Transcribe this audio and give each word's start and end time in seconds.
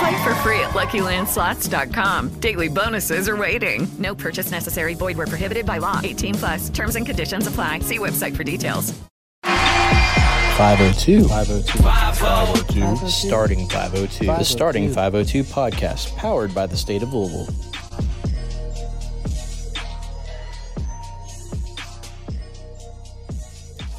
Play 0.00 0.24
for 0.24 0.34
free 0.36 0.60
at 0.60 0.70
LuckyLandSlots.com. 0.70 2.40
Daily 2.40 2.68
bonuses 2.68 3.28
are 3.28 3.36
waiting. 3.36 3.86
No 3.98 4.14
purchase 4.14 4.50
necessary. 4.50 4.94
Void 4.94 5.16
where 5.18 5.26
prohibited 5.26 5.66
by 5.66 5.76
law. 5.78 6.00
18 6.02 6.34
plus. 6.36 6.70
Terms 6.70 6.96
and 6.96 7.04
conditions 7.04 7.46
apply. 7.46 7.80
See 7.80 7.98
website 7.98 8.34
for 8.34 8.42
details. 8.42 8.94
502. 9.44 11.24
502. 11.28 11.78
502. 11.82 13.08
Starting 13.08 13.68
502. 13.68 14.26
The 14.26 14.42
Starting 14.44 14.88
502 14.88 15.44
podcast, 15.44 16.16
powered 16.16 16.54
by 16.54 16.66
the 16.66 16.76
state 16.76 17.02
of 17.02 17.12
Louisville. 17.12 17.48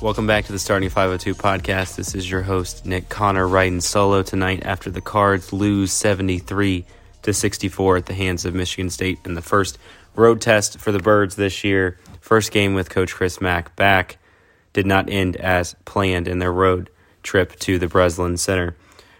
Welcome 0.01 0.25
back 0.25 0.45
to 0.45 0.51
the 0.51 0.57
Starting 0.57 0.89
502 0.89 1.35
podcast. 1.35 1.95
This 1.95 2.15
is 2.15 2.27
your 2.27 2.41
host, 2.41 2.87
Nick 2.87 3.07
Connor, 3.07 3.47
riding 3.47 3.81
solo 3.81 4.23
tonight 4.23 4.63
after 4.65 4.89
the 4.89 4.99
Cards 4.99 5.53
lose 5.53 5.91
73 5.91 6.85
to 7.21 7.31
64 7.31 7.97
at 7.97 8.07
the 8.07 8.15
hands 8.15 8.43
of 8.43 8.55
Michigan 8.55 8.89
State 8.89 9.19
in 9.25 9.35
the 9.35 9.43
first 9.43 9.77
road 10.15 10.41
test 10.41 10.79
for 10.79 10.91
the 10.91 10.97
Birds 10.97 11.35
this 11.35 11.63
year. 11.63 11.99
First 12.19 12.51
game 12.51 12.73
with 12.73 12.89
Coach 12.89 13.13
Chris 13.13 13.39
Mack 13.39 13.75
back 13.75 14.17
did 14.73 14.87
not 14.87 15.07
end 15.07 15.35
as 15.35 15.75
planned 15.85 16.27
in 16.27 16.39
their 16.39 16.51
road 16.51 16.89
trip 17.21 17.55
to 17.59 17.77
the 17.77 17.87
Breslin 17.87 18.37
Center. 18.37 18.75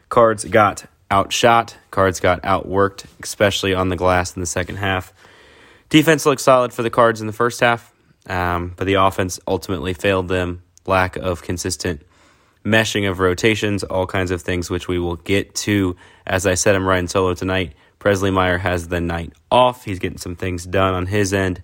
Cards 0.10 0.46
got 0.46 0.86
outshot, 1.12 1.78
Cards 1.92 2.20
got 2.20 2.42
outworked, 2.42 3.06
especially 3.22 3.76
on 3.76 3.90
the 3.90 3.96
glass 3.96 4.36
in 4.36 4.40
the 4.40 4.48
second 4.48 4.78
half. 4.78 5.14
Defense 5.90 6.26
looked 6.26 6.42
solid 6.42 6.74
for 6.74 6.82
the 6.82 6.90
Cards 6.90 7.22
in 7.22 7.28
the 7.28 7.34
first 7.34 7.60
half, 7.60 7.94
um, 8.26 8.74
but 8.76 8.88
the 8.88 8.96
offense 8.96 9.40
ultimately 9.48 9.94
failed 9.94 10.28
them 10.28 10.64
lack 10.86 11.16
of 11.16 11.42
consistent 11.42 12.02
meshing 12.64 13.10
of 13.10 13.20
rotations, 13.20 13.84
all 13.84 14.06
kinds 14.06 14.32
of 14.32 14.42
things 14.42 14.70
which 14.70 14.88
we 14.88 15.00
will 15.00 15.16
get 15.16 15.56
to. 15.56 15.96
As 16.26 16.46
I 16.46 16.54
said, 16.54 16.76
I'm 16.76 16.88
riding 16.88 17.08
solo 17.08 17.34
tonight. 17.34 17.74
Presley 18.00 18.32
Meyer 18.32 18.58
has 18.58 18.88
the 18.88 19.02
night 19.02 19.34
off. 19.52 19.86
He's 19.86 20.00
getting 20.00 20.18
some 20.18 20.36
things 20.36 20.66
done 20.66 20.94
on 20.94 21.06
his 21.06 21.34
end. 21.34 21.62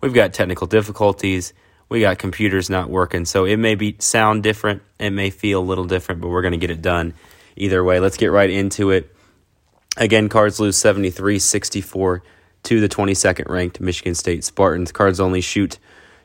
We've 0.00 0.14
got 0.14 0.32
technical 0.32 0.66
difficulties. 0.66 1.52
We 1.88 2.00
got 2.00 2.18
computers 2.18 2.70
not 2.70 2.88
working, 2.88 3.24
so 3.24 3.44
it 3.44 3.58
may 3.58 3.74
be 3.74 3.96
sound 3.98 4.42
different. 4.42 4.82
It 4.98 5.10
may 5.10 5.30
feel 5.30 5.60
a 5.60 5.62
little 5.62 5.84
different, 5.84 6.20
but 6.20 6.28
we're 6.28 6.42
going 6.42 6.52
to 6.52 6.58
get 6.58 6.70
it 6.70 6.82
done 6.82 7.14
either 7.56 7.84
way. 7.84 8.00
Let's 8.00 8.16
get 8.16 8.30
right 8.32 8.50
into 8.50 8.90
it. 8.90 9.14
Again, 9.96 10.28
Cards 10.28 10.58
lose 10.58 10.76
73 10.76 11.38
64 11.38 12.22
to 12.64 12.80
the 12.80 12.88
22nd 12.88 13.48
ranked 13.48 13.80
Michigan 13.80 14.14
State 14.14 14.42
Spartans. 14.42 14.90
Cards 14.90 15.20
only 15.20 15.40
shoot 15.40 15.78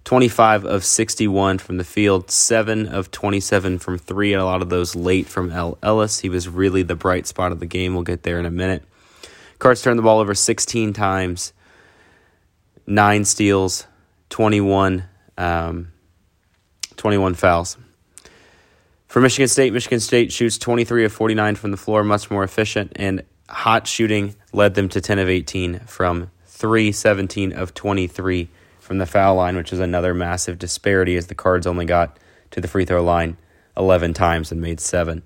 25 0.09 0.65
of 0.65 0.83
61 0.83 1.59
from 1.59 1.77
the 1.77 1.83
field, 1.83 2.31
7 2.31 2.87
of 2.87 3.11
27 3.11 3.77
from 3.77 3.99
3, 3.99 4.33
and 4.33 4.41
a 4.41 4.45
lot 4.45 4.63
of 4.63 4.69
those 4.69 4.95
late 4.95 5.27
from 5.27 5.51
El 5.51 5.77
Ellis. 5.83 6.21
He 6.21 6.29
was 6.29 6.49
really 6.49 6.81
the 6.81 6.95
bright 6.95 7.27
spot 7.27 7.51
of 7.51 7.59
the 7.59 7.67
game. 7.67 7.93
We'll 7.93 8.01
get 8.01 8.23
there 8.23 8.39
in 8.39 8.47
a 8.47 8.49
minute. 8.49 8.83
Cards 9.59 9.83
turned 9.83 9.99
the 9.99 10.01
ball 10.01 10.17
over 10.17 10.33
16 10.33 10.93
times, 10.93 11.53
9 12.87 13.23
steals, 13.23 13.85
21, 14.29 15.03
um, 15.37 15.89
21 16.95 17.35
fouls. 17.35 17.77
For 19.05 19.21
Michigan 19.21 19.47
State, 19.47 19.73
Michigan 19.73 19.99
State 19.99 20.31
shoots 20.31 20.57
23 20.57 21.05
of 21.05 21.13
49 21.13 21.53
from 21.53 21.69
the 21.69 21.77
floor, 21.77 22.03
much 22.03 22.31
more 22.31 22.43
efficient, 22.43 22.93
and 22.95 23.21
hot 23.47 23.85
shooting 23.85 24.33
led 24.53 24.73
them 24.73 24.89
to 24.89 25.01
10 25.01 25.19
of 25.19 25.29
18 25.29 25.81
from 25.81 26.31
3, 26.47 26.91
17 26.91 27.53
of 27.53 27.75
23 27.75 28.49
from 28.89 28.97
the 28.97 29.05
foul 29.05 29.35
line, 29.35 29.55
which 29.55 29.71
is 29.71 29.79
another 29.79 30.15
massive 30.15 30.57
disparity 30.57 31.15
as 31.15 31.27
the 31.27 31.35
Cards 31.35 31.67
only 31.67 31.85
got 31.85 32.17
to 32.49 32.59
the 32.59 32.67
free 32.67 32.85
throw 32.85 33.03
line 33.03 33.37
11 33.77 34.15
times 34.15 34.51
and 34.51 34.59
made 34.59 34.79
seven. 34.79 35.21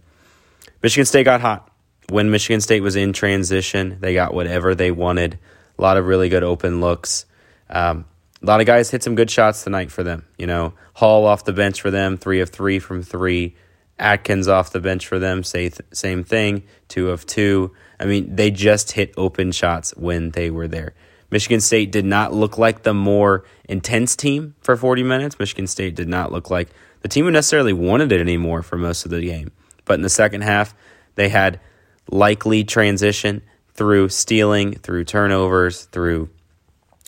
Michigan 0.81 1.05
State 1.05 1.23
got 1.23 1.39
hot. 1.39 1.71
When 2.09 2.29
Michigan 2.29 2.59
State 2.59 2.81
was 2.81 2.97
in 2.97 3.13
transition, 3.13 3.99
they 4.01 4.13
got 4.13 4.33
whatever 4.33 4.75
they 4.75 4.91
wanted. 4.91 5.39
A 5.79 5.81
lot 5.81 5.95
of 5.95 6.07
really 6.07 6.27
good 6.27 6.43
open 6.43 6.81
looks. 6.81 7.25
Um, 7.69 8.03
a 8.41 8.45
lot 8.45 8.59
of 8.59 8.67
guys 8.67 8.91
hit 8.91 9.01
some 9.01 9.15
good 9.15 9.31
shots 9.31 9.63
tonight 9.63 9.89
for 9.89 10.03
them. 10.03 10.25
You 10.37 10.45
know, 10.45 10.73
Hall 10.95 11.25
off 11.25 11.45
the 11.45 11.53
bench 11.53 11.79
for 11.79 11.89
them, 11.89 12.17
three 12.17 12.41
of 12.41 12.49
three 12.49 12.79
from 12.79 13.01
three. 13.01 13.55
Akins 13.97 14.49
off 14.49 14.73
the 14.73 14.81
bench 14.81 15.07
for 15.07 15.19
them, 15.19 15.41
say 15.41 15.71
same 15.93 16.25
thing, 16.25 16.63
two 16.89 17.11
of 17.11 17.25
two. 17.25 17.71
I 17.97 18.07
mean, 18.07 18.35
they 18.35 18.51
just 18.51 18.91
hit 18.91 19.13
open 19.15 19.53
shots 19.53 19.95
when 19.95 20.31
they 20.31 20.51
were 20.51 20.67
there. 20.67 20.95
Michigan 21.33 21.61
State 21.61 21.91
did 21.91 22.05
not 22.05 22.31
look 22.31 22.59
like 22.59 22.83
the 22.83 22.93
more 22.93 23.43
intense 23.67 24.15
team 24.15 24.53
for 24.61 24.77
40 24.77 25.01
minutes. 25.01 25.39
Michigan 25.39 25.65
State 25.65 25.95
did 25.95 26.07
not 26.07 26.31
look 26.31 26.51
like 26.51 26.69
the 27.01 27.07
team 27.07 27.25
who 27.25 27.31
necessarily 27.31 27.73
wanted 27.73 28.11
it 28.11 28.21
anymore 28.21 28.61
for 28.61 28.77
most 28.77 29.03
of 29.03 29.09
the 29.09 29.19
game. 29.19 29.51
But 29.83 29.95
in 29.95 30.03
the 30.03 30.09
second 30.09 30.41
half, 30.41 30.75
they 31.15 31.29
had 31.29 31.59
likely 32.07 32.63
transition 32.63 33.41
through 33.73 34.09
stealing, 34.09 34.73
through 34.75 35.05
turnovers, 35.05 35.85
through 35.85 36.29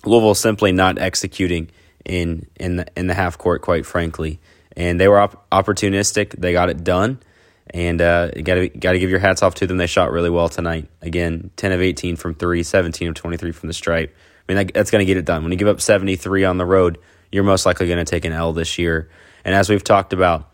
Louisville 0.06 0.34
simply 0.34 0.72
not 0.72 0.98
executing 0.98 1.70
in 2.04 2.48
in 2.56 2.78
the 2.78 2.88
in 2.98 3.06
the 3.06 3.14
half 3.14 3.38
court, 3.38 3.62
quite 3.62 3.86
frankly. 3.86 4.40
And 4.76 5.00
they 5.00 5.08
were 5.08 5.20
op- 5.20 5.48
opportunistic. 5.52 6.32
They 6.32 6.52
got 6.52 6.72
it 6.72 6.84
done. 6.84 7.20
And 7.76 8.02
uh, 8.02 8.32
got 8.32 8.56
to 8.56 8.70
got 8.70 8.94
to 8.94 9.00
give 9.00 9.10
your 9.10 9.20
hats 9.20 9.44
off 9.44 9.56
to 9.56 9.68
them. 9.68 9.76
They 9.76 9.86
shot 9.86 10.14
really 10.14 10.30
well 10.30 10.48
tonight. 10.48 10.88
Again, 11.02 11.52
10 11.58 11.74
of 11.74 11.82
18 11.82 12.16
from 12.16 12.34
three, 12.34 12.64
17 12.64 13.10
of 13.10 13.16
23 13.16 13.52
from 13.52 13.68
the 13.68 13.74
stripe. 13.74 14.16
I 14.16 14.54
mean, 14.54 14.66
that, 14.66 14.74
that's 14.74 14.92
going 14.92 15.02
to 15.02 15.06
get 15.06 15.18
it 15.18 15.26
done. 15.26 15.44
When 15.44 15.52
you 15.52 15.58
give 15.58 15.68
up 15.68 15.82
73 15.82 16.46
on 16.46 16.58
the 16.58 16.66
road, 16.66 17.00
you're 17.34 17.44
most 17.44 17.66
likely 17.66 17.88
going 17.88 18.04
to 18.04 18.10
take 18.10 18.24
an 18.24 18.32
L 18.32 18.54
this 18.54 18.78
year. 18.78 19.10
And 19.44 19.54
as 19.54 19.70
we've 19.70 19.84
talked 19.84 20.14
about, 20.14 20.50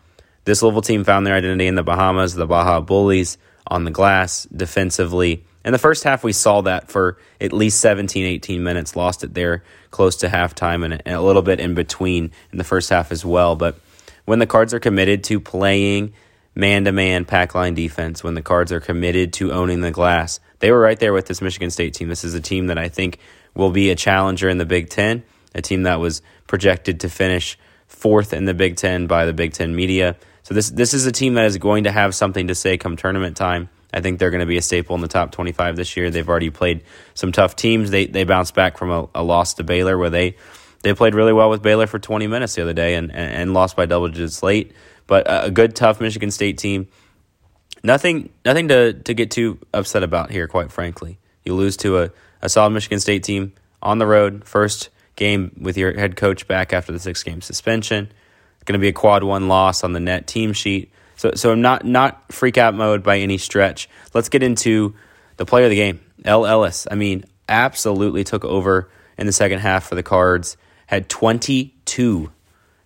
this 0.46 0.62
Louisville 0.62 0.82
team 0.82 1.04
found 1.04 1.24
their 1.24 1.36
identity 1.36 1.68
in 1.68 1.76
the 1.76 1.84
Bahamas, 1.84 2.34
the 2.34 2.44
Baja 2.44 2.80
Bullies 2.80 3.38
on 3.68 3.84
the 3.84 3.92
glass 3.92 4.42
defensively. 4.46 5.44
In 5.64 5.70
the 5.70 5.78
first 5.78 6.02
half, 6.02 6.24
we 6.24 6.32
saw 6.32 6.62
that 6.62 6.90
for 6.90 7.18
at 7.40 7.52
least 7.52 7.78
17, 7.78 8.26
18 8.26 8.64
minutes, 8.64 8.96
lost 8.96 9.22
it 9.22 9.32
there 9.32 9.62
close 9.92 10.16
to 10.16 10.26
halftime 10.26 10.84
and 10.84 11.00
a 11.06 11.20
little 11.20 11.42
bit 11.42 11.60
in 11.60 11.74
between 11.74 12.32
in 12.50 12.58
the 12.58 12.64
first 12.64 12.90
half 12.90 13.12
as 13.12 13.24
well. 13.24 13.54
But 13.54 13.78
when 14.24 14.40
the 14.40 14.46
Cards 14.46 14.74
are 14.74 14.80
committed 14.80 15.22
to 15.24 15.38
playing 15.38 16.14
man 16.54 16.84
to 16.84 16.92
man 16.92 17.24
pack 17.24 17.54
line 17.54 17.74
defense, 17.74 18.22
when 18.22 18.34
the 18.34 18.42
Cards 18.42 18.72
are 18.72 18.80
committed 18.80 19.32
to 19.34 19.52
owning 19.52 19.80
the 19.80 19.90
glass, 19.90 20.40
they 20.58 20.70
were 20.70 20.80
right 20.80 20.98
there 20.98 21.12
with 21.12 21.26
this 21.26 21.40
Michigan 21.40 21.70
State 21.70 21.94
team. 21.94 22.08
This 22.08 22.24
is 22.24 22.34
a 22.34 22.40
team 22.40 22.68
that 22.68 22.78
I 22.78 22.88
think 22.88 23.18
will 23.54 23.70
be 23.70 23.90
a 23.90 23.96
challenger 23.96 24.48
in 24.48 24.58
the 24.58 24.66
Big 24.66 24.88
Ten, 24.88 25.22
a 25.54 25.62
team 25.62 25.84
that 25.84 26.00
was 26.00 26.22
projected 26.46 27.00
to 27.00 27.08
finish 27.08 27.58
fourth 27.86 28.32
in 28.32 28.44
the 28.44 28.54
Big 28.54 28.76
Ten 28.76 29.06
by 29.06 29.26
the 29.26 29.32
Big 29.32 29.52
Ten 29.52 29.74
media. 29.74 30.16
So 30.42 30.54
this 30.54 30.70
this 30.70 30.94
is 30.94 31.06
a 31.06 31.12
team 31.12 31.34
that 31.34 31.46
is 31.46 31.58
going 31.58 31.84
to 31.84 31.92
have 31.92 32.14
something 32.14 32.48
to 32.48 32.54
say 32.54 32.76
come 32.76 32.96
tournament 32.96 33.36
time. 33.36 33.68
I 33.94 34.00
think 34.00 34.18
they're 34.18 34.30
going 34.30 34.40
to 34.40 34.46
be 34.46 34.56
a 34.56 34.62
staple 34.62 34.94
in 34.94 35.02
the 35.02 35.08
top 35.08 35.32
25 35.32 35.76
this 35.76 35.96
year. 35.96 36.10
They've 36.10 36.28
already 36.28 36.48
played 36.50 36.82
some 37.14 37.30
tough 37.30 37.56
teams. 37.56 37.90
They 37.90 38.06
they 38.06 38.24
bounced 38.24 38.54
back 38.54 38.78
from 38.78 38.90
a, 38.90 39.08
a 39.14 39.22
loss 39.22 39.54
to 39.54 39.64
Baylor 39.64 39.98
where 39.98 40.10
they 40.10 40.36
they 40.82 40.94
played 40.94 41.14
really 41.14 41.32
well 41.32 41.50
with 41.50 41.62
Baylor 41.62 41.86
for 41.86 41.98
20 41.98 42.26
minutes 42.26 42.54
the 42.54 42.62
other 42.62 42.72
day 42.72 42.94
and, 42.94 43.10
and, 43.12 43.34
and 43.34 43.54
lost 43.54 43.76
by 43.76 43.86
double 43.86 44.08
digits 44.08 44.42
late. 44.42 44.72
But 45.06 45.26
a 45.28 45.50
good 45.50 45.74
tough 45.76 46.00
Michigan 46.00 46.30
State 46.30 46.58
team. 46.58 46.88
Nothing 47.82 48.30
nothing 48.44 48.68
to, 48.68 48.92
to 48.92 49.14
get 49.14 49.30
too 49.30 49.58
upset 49.74 50.02
about 50.02 50.30
here, 50.30 50.46
quite 50.46 50.70
frankly. 50.70 51.18
You 51.44 51.54
lose 51.54 51.76
to 51.78 51.98
a, 51.98 52.10
a 52.40 52.48
solid 52.48 52.70
Michigan 52.70 53.00
State 53.00 53.24
team 53.24 53.52
on 53.82 53.98
the 53.98 54.06
road, 54.06 54.44
first 54.44 54.90
game 55.16 55.54
with 55.60 55.76
your 55.76 55.92
head 55.92 56.16
coach 56.16 56.46
back 56.46 56.72
after 56.72 56.92
the 56.92 56.98
six 56.98 57.22
game 57.22 57.40
suspension. 57.40 58.10
It's 58.56 58.64
going 58.64 58.78
to 58.78 58.82
be 58.82 58.88
a 58.88 58.92
quad 58.92 59.24
one 59.24 59.48
loss 59.48 59.82
on 59.82 59.92
the 59.92 60.00
net 60.00 60.26
team 60.26 60.52
sheet. 60.52 60.92
So, 61.16 61.32
so 61.34 61.54
not 61.54 61.84
not 61.84 62.32
freak 62.32 62.58
out 62.58 62.74
mode 62.74 63.02
by 63.02 63.18
any 63.18 63.38
stretch. 63.38 63.88
Let's 64.14 64.28
get 64.28 64.42
into 64.42 64.94
the 65.36 65.44
player 65.44 65.64
of 65.64 65.70
the 65.70 65.76
game, 65.76 66.00
El 66.24 66.46
Ellis. 66.46 66.86
I 66.90 66.94
mean, 66.94 67.24
absolutely 67.48 68.24
took 68.24 68.44
over 68.44 68.88
in 69.18 69.26
the 69.26 69.32
second 69.32 69.58
half 69.58 69.88
for 69.88 69.94
the 69.94 70.02
Cards. 70.02 70.56
Had 70.86 71.08
22, 71.08 72.30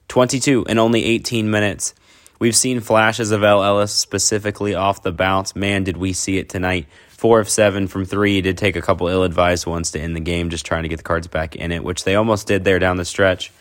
22 0.08 0.64
in 0.68 0.78
only 0.78 1.04
18 1.04 1.50
minutes. 1.50 1.94
We've 2.38 2.56
seen 2.56 2.80
flashes 2.80 3.30
of 3.30 3.42
El 3.42 3.64
Ellis 3.64 3.92
specifically 3.92 4.74
off 4.74 5.02
the 5.02 5.12
bounce. 5.12 5.56
Man, 5.56 5.84
did 5.84 5.96
we 5.96 6.12
see 6.12 6.38
it 6.38 6.48
tonight. 6.48 6.86
Four 7.08 7.40
of 7.40 7.48
seven 7.48 7.86
from 7.88 8.04
three. 8.04 8.34
He 8.34 8.42
did 8.42 8.58
take 8.58 8.76
a 8.76 8.82
couple 8.82 9.08
ill 9.08 9.22
advised 9.22 9.66
ones 9.66 9.90
to 9.92 10.00
end 10.00 10.14
the 10.14 10.20
game, 10.20 10.50
just 10.50 10.66
trying 10.66 10.82
to 10.82 10.88
get 10.88 10.98
the 10.98 11.02
cards 11.02 11.26
back 11.28 11.56
in 11.56 11.72
it, 11.72 11.82
which 11.82 12.04
they 12.04 12.14
almost 12.14 12.46
did 12.46 12.64
there 12.64 12.78
down 12.78 12.98
the 12.98 13.06
stretch. 13.06 13.52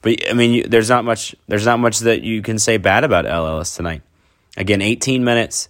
But 0.00 0.30
I 0.30 0.32
mean, 0.32 0.52
you, 0.52 0.62
there's 0.64 0.88
not 0.88 1.04
much. 1.04 1.34
There's 1.46 1.66
not 1.66 1.78
much 1.78 2.00
that 2.00 2.22
you 2.22 2.40
can 2.40 2.58
say 2.58 2.78
bad 2.78 3.04
about 3.04 3.26
El 3.26 3.46
Ellis 3.46 3.76
tonight. 3.76 4.02
Again, 4.56 4.80
18 4.80 5.22
minutes, 5.22 5.68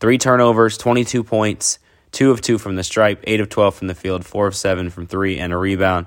three 0.00 0.18
turnovers, 0.18 0.76
22 0.76 1.24
points, 1.24 1.78
two 2.12 2.30
of 2.30 2.42
two 2.42 2.58
from 2.58 2.76
the 2.76 2.84
stripe, 2.84 3.24
eight 3.24 3.40
of 3.40 3.48
12 3.48 3.74
from 3.74 3.86
the 3.86 3.94
field, 3.94 4.26
four 4.26 4.46
of 4.46 4.54
seven 4.54 4.90
from 4.90 5.06
three, 5.06 5.38
and 5.38 5.52
a 5.52 5.56
rebound. 5.56 6.06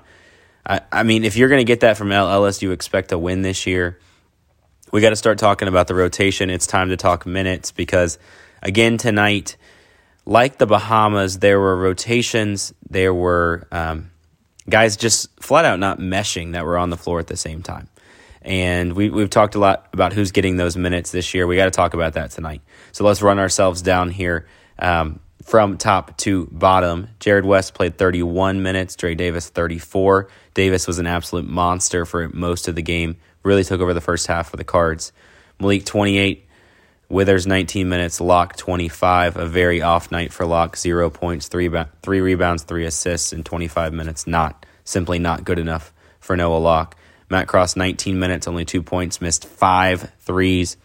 I, 0.64 0.82
I 0.92 1.02
mean, 1.02 1.24
if 1.24 1.36
you're 1.36 1.48
going 1.48 1.60
to 1.60 1.64
get 1.64 1.80
that 1.80 1.96
from 1.96 2.12
El 2.12 2.30
Ellis, 2.30 2.62
you 2.62 2.70
expect 2.70 3.10
a 3.10 3.18
win 3.18 3.42
this 3.42 3.66
year. 3.66 3.98
We 4.92 5.00
got 5.00 5.10
to 5.10 5.16
start 5.16 5.38
talking 5.38 5.68
about 5.68 5.86
the 5.86 5.94
rotation. 5.94 6.50
It's 6.50 6.66
time 6.66 6.88
to 6.88 6.96
talk 6.96 7.24
minutes 7.24 7.70
because, 7.70 8.18
again, 8.62 8.98
tonight 8.98 9.56
like 10.26 10.58
the 10.58 10.66
Bahamas, 10.66 11.38
there 11.38 11.60
were 11.60 11.76
rotations, 11.76 12.72
there 12.88 13.14
were 13.14 13.66
um, 13.72 14.10
guys 14.68 14.96
just 14.96 15.28
flat 15.40 15.64
out 15.64 15.78
not 15.78 15.98
meshing 15.98 16.52
that 16.52 16.64
were 16.64 16.76
on 16.76 16.90
the 16.90 16.96
floor 16.96 17.20
at 17.20 17.26
the 17.26 17.36
same 17.36 17.62
time. 17.62 17.88
And 18.42 18.94
we, 18.94 19.10
we've 19.10 19.30
talked 19.30 19.54
a 19.54 19.58
lot 19.58 19.88
about 19.92 20.12
who's 20.12 20.32
getting 20.32 20.56
those 20.56 20.76
minutes 20.76 21.10
this 21.10 21.34
year. 21.34 21.46
We 21.46 21.56
got 21.56 21.66
to 21.66 21.70
talk 21.70 21.94
about 21.94 22.14
that 22.14 22.30
tonight. 22.30 22.62
So 22.92 23.04
let's 23.04 23.22
run 23.22 23.38
ourselves 23.38 23.82
down 23.82 24.10
here 24.10 24.46
um, 24.78 25.20
from 25.42 25.76
top 25.76 26.16
to 26.18 26.46
bottom. 26.46 27.08
Jarrod 27.18 27.44
West 27.44 27.74
played 27.74 27.98
31 27.98 28.62
minutes, 28.62 28.96
Dre 28.96 29.14
Davis 29.14 29.50
34. 29.50 30.28
Davis 30.54 30.86
was 30.86 30.98
an 30.98 31.06
absolute 31.06 31.46
monster 31.46 32.06
for 32.06 32.28
most 32.30 32.66
of 32.66 32.74
the 32.74 32.82
game, 32.82 33.16
really 33.42 33.64
took 33.64 33.80
over 33.80 33.94
the 33.94 34.00
first 34.00 34.26
half 34.26 34.50
for 34.50 34.56
the 34.56 34.64
Cards. 34.64 35.12
Malik 35.58 35.84
28, 35.84 36.46
Withers 37.08 37.46
19 37.46 37.88
minutes, 37.88 38.20
Locke 38.20 38.56
25, 38.56 39.36
a 39.36 39.46
very 39.46 39.82
off 39.82 40.12
night 40.12 40.32
for 40.32 40.46
Locke, 40.46 40.76
zero 40.76 41.10
points, 41.10 41.48
three, 41.48 41.68
three 42.02 42.20
rebounds, 42.20 42.62
three 42.62 42.86
assists 42.86 43.32
in 43.32 43.42
25 43.42 43.92
minutes. 43.92 44.26
Not 44.26 44.64
simply 44.84 45.18
not 45.18 45.44
good 45.44 45.58
enough 45.58 45.92
for 46.20 46.36
Noah 46.36 46.58
Locke. 46.58 46.96
Matt 47.28 47.48
Cross 47.48 47.76
19 47.76 48.18
minutes, 48.18 48.46
only 48.48 48.64
two 48.64 48.82
points, 48.82 49.20
missed 49.20 49.46
five 49.46 50.12
threes. 50.20 50.76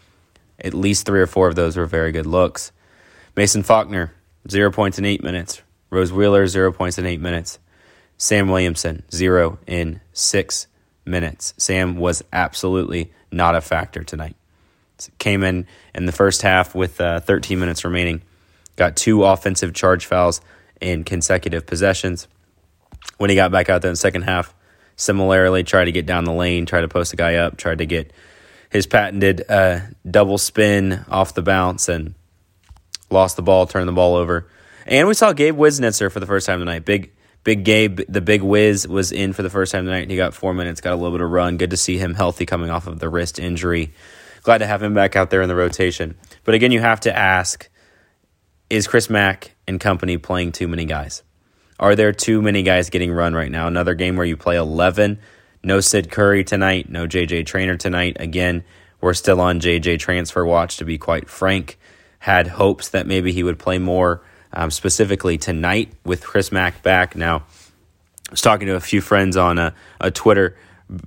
At 0.58 0.74
least 0.74 1.06
three 1.06 1.20
or 1.20 1.26
four 1.26 1.48
of 1.48 1.54
those 1.54 1.76
were 1.76 1.86
very 1.86 2.12
good 2.12 2.26
looks. 2.26 2.72
Mason 3.36 3.62
Faulkner, 3.62 4.12
zero 4.50 4.70
points 4.70 4.98
in 4.98 5.04
eight 5.04 5.22
minutes. 5.22 5.62
Rose 5.90 6.12
Wheeler, 6.12 6.46
zero 6.46 6.72
points 6.72 6.98
in 6.98 7.06
eight 7.06 7.20
minutes. 7.20 7.58
Sam 8.18 8.48
Williamson, 8.48 9.02
zero 9.12 9.58
in 9.66 10.00
six 10.12 10.66
minutes. 11.06 11.54
Sam 11.56 11.96
was 11.96 12.22
absolutely 12.32 13.12
not 13.30 13.54
a 13.54 13.60
factor 13.60 14.02
tonight. 14.02 14.36
Came 15.18 15.42
in 15.42 15.66
in 15.94 16.06
the 16.06 16.12
first 16.12 16.42
half 16.42 16.74
with 16.74 17.00
uh, 17.00 17.20
13 17.20 17.58
minutes 17.58 17.84
remaining. 17.84 18.22
Got 18.76 18.96
two 18.96 19.24
offensive 19.24 19.74
charge 19.74 20.06
fouls 20.06 20.40
in 20.80 21.04
consecutive 21.04 21.66
possessions. 21.66 22.28
When 23.18 23.30
he 23.30 23.36
got 23.36 23.52
back 23.52 23.68
out 23.68 23.82
there 23.82 23.90
in 23.90 23.92
the 23.92 23.98
second 23.98 24.22
half, 24.22 24.54
similarly 24.96 25.62
tried 25.64 25.84
to 25.86 25.92
get 25.92 26.06
down 26.06 26.24
the 26.24 26.32
lane, 26.32 26.66
tried 26.66 26.82
to 26.82 26.88
post 26.88 27.12
a 27.12 27.16
guy 27.16 27.36
up, 27.36 27.56
tried 27.56 27.78
to 27.78 27.86
get 27.86 28.12
his 28.70 28.86
patented 28.86 29.44
uh, 29.48 29.80
double 30.08 30.38
spin 30.38 31.04
off 31.08 31.34
the 31.34 31.42
bounce 31.42 31.88
and 31.88 32.14
lost 33.10 33.36
the 33.36 33.42
ball, 33.42 33.66
turned 33.66 33.88
the 33.88 33.92
ball 33.92 34.16
over. 34.16 34.46
And 34.86 35.08
we 35.08 35.14
saw 35.14 35.32
Gabe 35.32 35.56
Wisnitzer 35.56 36.10
for 36.10 36.20
the 36.20 36.26
first 36.26 36.46
time 36.46 36.58
tonight. 36.58 36.84
Big, 36.84 37.12
big 37.46 37.64
Gabe, 37.64 38.00
the 38.08 38.20
big 38.20 38.42
Wiz 38.42 38.86
was 38.86 39.10
in 39.10 39.32
for 39.32 39.42
the 39.42 39.48
first 39.48 39.72
time 39.72 39.86
tonight. 39.86 40.10
He 40.10 40.16
got 40.16 40.34
four 40.34 40.52
minutes, 40.52 40.82
got 40.82 40.92
a 40.92 40.96
little 40.96 41.16
bit 41.16 41.22
of 41.22 41.30
run. 41.30 41.56
Good 41.56 41.70
to 41.70 41.78
see 41.78 41.96
him 41.96 42.12
healthy 42.12 42.44
coming 42.44 42.68
off 42.68 42.86
of 42.86 42.98
the 42.98 43.08
wrist 43.08 43.38
injury 43.38 43.94
glad 44.46 44.58
to 44.58 44.66
have 44.66 44.80
him 44.80 44.94
back 44.94 45.16
out 45.16 45.30
there 45.30 45.42
in 45.42 45.48
the 45.48 45.56
rotation. 45.56 46.16
But 46.44 46.54
again, 46.54 46.70
you 46.70 46.80
have 46.80 47.00
to 47.00 47.14
ask 47.14 47.68
is 48.70 48.86
Chris 48.86 49.10
Mack 49.10 49.56
and 49.66 49.80
company 49.80 50.18
playing 50.18 50.52
too 50.52 50.68
many 50.68 50.84
guys? 50.84 51.24
Are 51.80 51.96
there 51.96 52.12
too 52.12 52.40
many 52.40 52.62
guys 52.62 52.88
getting 52.88 53.10
run 53.12 53.34
right 53.34 53.50
now? 53.50 53.66
Another 53.66 53.94
game 53.94 54.16
where 54.16 54.24
you 54.24 54.36
play 54.36 54.56
11. 54.56 55.18
No 55.64 55.80
Sid 55.80 56.12
Curry 56.12 56.44
tonight, 56.44 56.88
no 56.88 57.08
JJ 57.08 57.44
Traynor 57.46 57.76
tonight. 57.76 58.16
Again, 58.20 58.62
we're 59.00 59.14
still 59.14 59.40
on 59.40 59.60
JJ 59.60 59.98
transfer 59.98 60.44
watch, 60.44 60.76
to 60.76 60.84
be 60.84 60.96
quite 60.96 61.28
frank. 61.28 61.76
Had 62.20 62.46
hopes 62.46 62.88
that 62.90 63.06
maybe 63.06 63.32
he 63.32 63.42
would 63.42 63.58
play 63.58 63.78
more, 63.78 64.22
um, 64.52 64.70
specifically 64.70 65.38
tonight 65.38 65.92
with 66.04 66.22
Chris 66.22 66.52
Mack 66.52 66.82
back. 66.82 67.16
Now, 67.16 67.44
I 68.28 68.32
was 68.32 68.40
talking 68.40 68.66
to 68.68 68.74
a 68.74 68.80
few 68.80 69.00
friends 69.00 69.36
on 69.36 69.58
a, 69.58 69.74
a 70.00 70.10
Twitter 70.10 70.56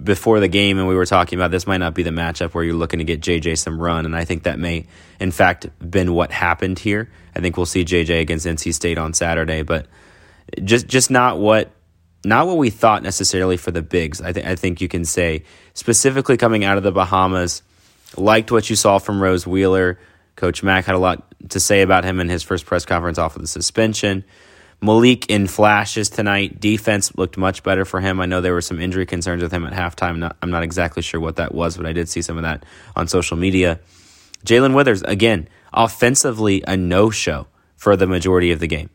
before 0.03 0.39
the 0.41 0.47
game 0.47 0.77
and 0.77 0.87
we 0.87 0.95
were 0.95 1.05
talking 1.05 1.39
about 1.39 1.51
this 1.51 1.65
might 1.65 1.77
not 1.77 1.93
be 1.93 2.03
the 2.03 2.09
matchup 2.09 2.53
where 2.53 2.63
you're 2.63 2.75
looking 2.75 2.99
to 2.99 3.05
get 3.05 3.21
JJ 3.21 3.57
some 3.57 3.79
run 3.79 4.05
and 4.05 4.13
I 4.13 4.25
think 4.25 4.43
that 4.43 4.59
may 4.59 4.85
in 5.21 5.31
fact 5.31 5.67
been 5.79 6.13
what 6.13 6.31
happened 6.31 6.79
here. 6.79 7.09
I 7.33 7.39
think 7.39 7.55
we'll 7.55 7.65
see 7.65 7.85
JJ 7.85 8.19
against 8.19 8.45
NC 8.45 8.73
State 8.73 8.97
on 8.97 9.13
Saturday, 9.13 9.61
but 9.61 9.87
just 10.63 10.87
just 10.87 11.09
not 11.09 11.39
what 11.39 11.71
not 12.25 12.47
what 12.47 12.57
we 12.57 12.69
thought 12.69 13.03
necessarily 13.03 13.55
for 13.55 13.71
the 13.71 13.81
bigs. 13.81 14.21
I 14.21 14.33
think 14.33 14.45
I 14.45 14.55
think 14.55 14.81
you 14.81 14.89
can 14.89 15.05
say 15.05 15.43
specifically 15.73 16.35
coming 16.35 16.65
out 16.65 16.77
of 16.77 16.83
the 16.83 16.91
Bahamas, 16.91 17.61
liked 18.17 18.51
what 18.51 18.69
you 18.69 18.75
saw 18.75 18.99
from 18.99 19.21
Rose 19.21 19.47
Wheeler. 19.47 19.97
Coach 20.39 20.63
Mack 20.63 20.85
had 20.85 20.95
a 20.95 20.99
lot 20.99 21.35
to 21.49 21.59
say 21.59 21.81
about 21.81 22.05
him 22.05 22.21
in 22.21 22.29
his 22.29 22.43
first 22.43 22.65
press 22.65 22.85
conference 22.85 23.17
off 23.17 23.35
of 23.35 23.41
the 23.41 23.47
suspension. 23.47 24.23
Malik 24.81 25.29
in 25.29 25.47
flashes 25.47 26.09
tonight. 26.09 26.61
Defense 26.61 27.13
looked 27.17 27.37
much 27.37 27.61
better 27.61 27.83
for 27.83 27.99
him. 27.99 28.21
I 28.21 28.25
know 28.25 28.39
there 28.39 28.53
were 28.53 28.61
some 28.61 28.79
injury 28.79 29.05
concerns 29.05 29.43
with 29.43 29.51
him 29.51 29.65
at 29.65 29.73
halftime. 29.73 30.17
Not, 30.17 30.37
I'm 30.41 30.49
not 30.49 30.63
exactly 30.63 31.03
sure 31.03 31.19
what 31.19 31.35
that 31.35 31.53
was, 31.53 31.75
but 31.75 31.85
I 31.85 31.91
did 31.91 32.07
see 32.07 32.21
some 32.21 32.37
of 32.37 32.43
that 32.43 32.65
on 32.95 33.09
social 33.09 33.35
media. 33.35 33.81
Jae'Lyn 34.45 34.73
Withers, 34.73 35.01
again, 35.01 35.49
offensively, 35.73 36.63
a 36.65 36.77
no 36.77 37.09
show 37.09 37.47
for 37.75 37.97
the 37.97 38.07
majority 38.07 38.51
of 38.51 38.61
the 38.61 38.67
game. 38.67 38.89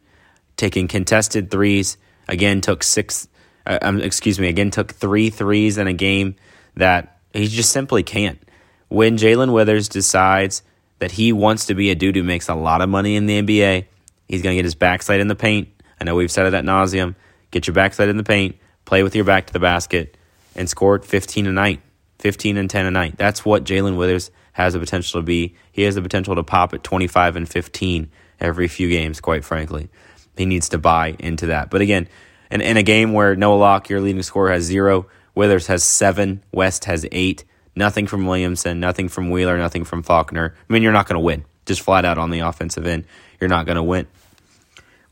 Taking 0.56 0.88
contested 0.88 1.50
threes, 1.50 1.98
again, 2.26 2.62
took 2.62 2.82
six, 2.82 3.28
uh, 3.66 3.80
um, 3.82 4.00
excuse 4.00 4.40
me, 4.40 4.48
again, 4.48 4.70
took 4.70 4.94
three 4.94 5.28
threes 5.28 5.76
in 5.76 5.88
a 5.88 5.92
game 5.92 6.36
that 6.74 7.18
he 7.34 7.48
just 7.48 7.70
simply 7.70 8.02
can't. 8.02 8.42
When 8.88 9.18
Jae'Lyn 9.18 9.52
Withers 9.52 9.90
decides 9.90 10.62
that 11.04 11.12
he 11.12 11.32
wants 11.32 11.66
to 11.66 11.74
be 11.74 11.90
a 11.90 11.94
dude 11.94 12.16
who 12.16 12.22
makes 12.22 12.48
a 12.48 12.54
lot 12.54 12.80
of 12.80 12.88
money 12.88 13.14
in 13.14 13.26
the 13.26 13.42
NBA, 13.42 13.84
he's 14.26 14.40
going 14.42 14.54
to 14.54 14.56
get 14.56 14.64
his 14.64 14.74
backside 14.74 15.20
in 15.20 15.28
the 15.28 15.36
paint 15.36 15.68
I 16.00 16.04
know 16.04 16.16
we've 16.16 16.30
said 16.30 16.46
it 16.46 16.54
at 16.54 16.64
nauseum. 16.64 17.14
Get 17.50 17.66
your 17.66 17.74
backside 17.74 18.08
in 18.08 18.16
the 18.16 18.24
paint, 18.24 18.56
play 18.84 19.02
with 19.02 19.14
your 19.14 19.24
back 19.24 19.46
to 19.46 19.52
the 19.52 19.60
basket, 19.60 20.16
and 20.54 20.68
score 20.68 20.98
15 20.98 21.46
a 21.46 21.52
night, 21.52 21.80
15 22.18 22.56
and 22.56 22.68
10 22.68 22.86
a 22.86 22.90
night. 22.90 23.16
That's 23.16 23.44
what 23.44 23.64
Jae'Lyn 23.64 23.96
Withers 23.96 24.30
has 24.52 24.72
the 24.74 24.80
potential 24.80 25.20
to 25.20 25.24
be. 25.24 25.54
He 25.72 25.82
has 25.82 25.94
the 25.94 26.02
potential 26.02 26.34
to 26.34 26.42
pop 26.42 26.74
at 26.74 26.82
25 26.82 27.36
and 27.36 27.48
15 27.48 28.10
every 28.40 28.68
few 28.68 28.88
games, 28.88 29.20
quite 29.20 29.44
frankly. 29.44 29.88
He 30.36 30.46
needs 30.46 30.68
to 30.70 30.78
buy 30.78 31.16
into 31.18 31.46
that. 31.46 31.70
But 31.70 31.80
again, 31.80 32.08
in, 32.50 32.60
in 32.60 32.76
a 32.76 32.82
game 32.82 33.12
where 33.12 33.36
Noah 33.36 33.56
Locke, 33.56 33.88
your 33.88 34.00
leading 34.00 34.22
scorer, 34.22 34.52
has 34.52 34.64
zero, 34.64 35.06
Withers 35.34 35.68
has 35.68 35.82
seven, 35.82 36.42
West 36.52 36.84
has 36.84 37.06
eight, 37.12 37.44
nothing 37.76 38.06
from 38.06 38.26
Williamson, 38.26 38.80
nothing 38.80 39.08
from 39.08 39.30
Wheeler, 39.30 39.58
nothing 39.58 39.84
from 39.84 40.02
Faulkner. 40.02 40.54
I 40.56 40.72
mean, 40.72 40.82
you're 40.82 40.92
not 40.92 41.06
going 41.06 41.14
to 41.14 41.20
win. 41.20 41.44
Just 41.66 41.80
flat 41.80 42.04
out 42.04 42.18
on 42.18 42.30
the 42.30 42.40
offensive 42.40 42.86
end, 42.86 43.04
you're 43.40 43.48
not 43.48 43.66
going 43.66 43.76
to 43.76 43.82
win. 43.82 44.06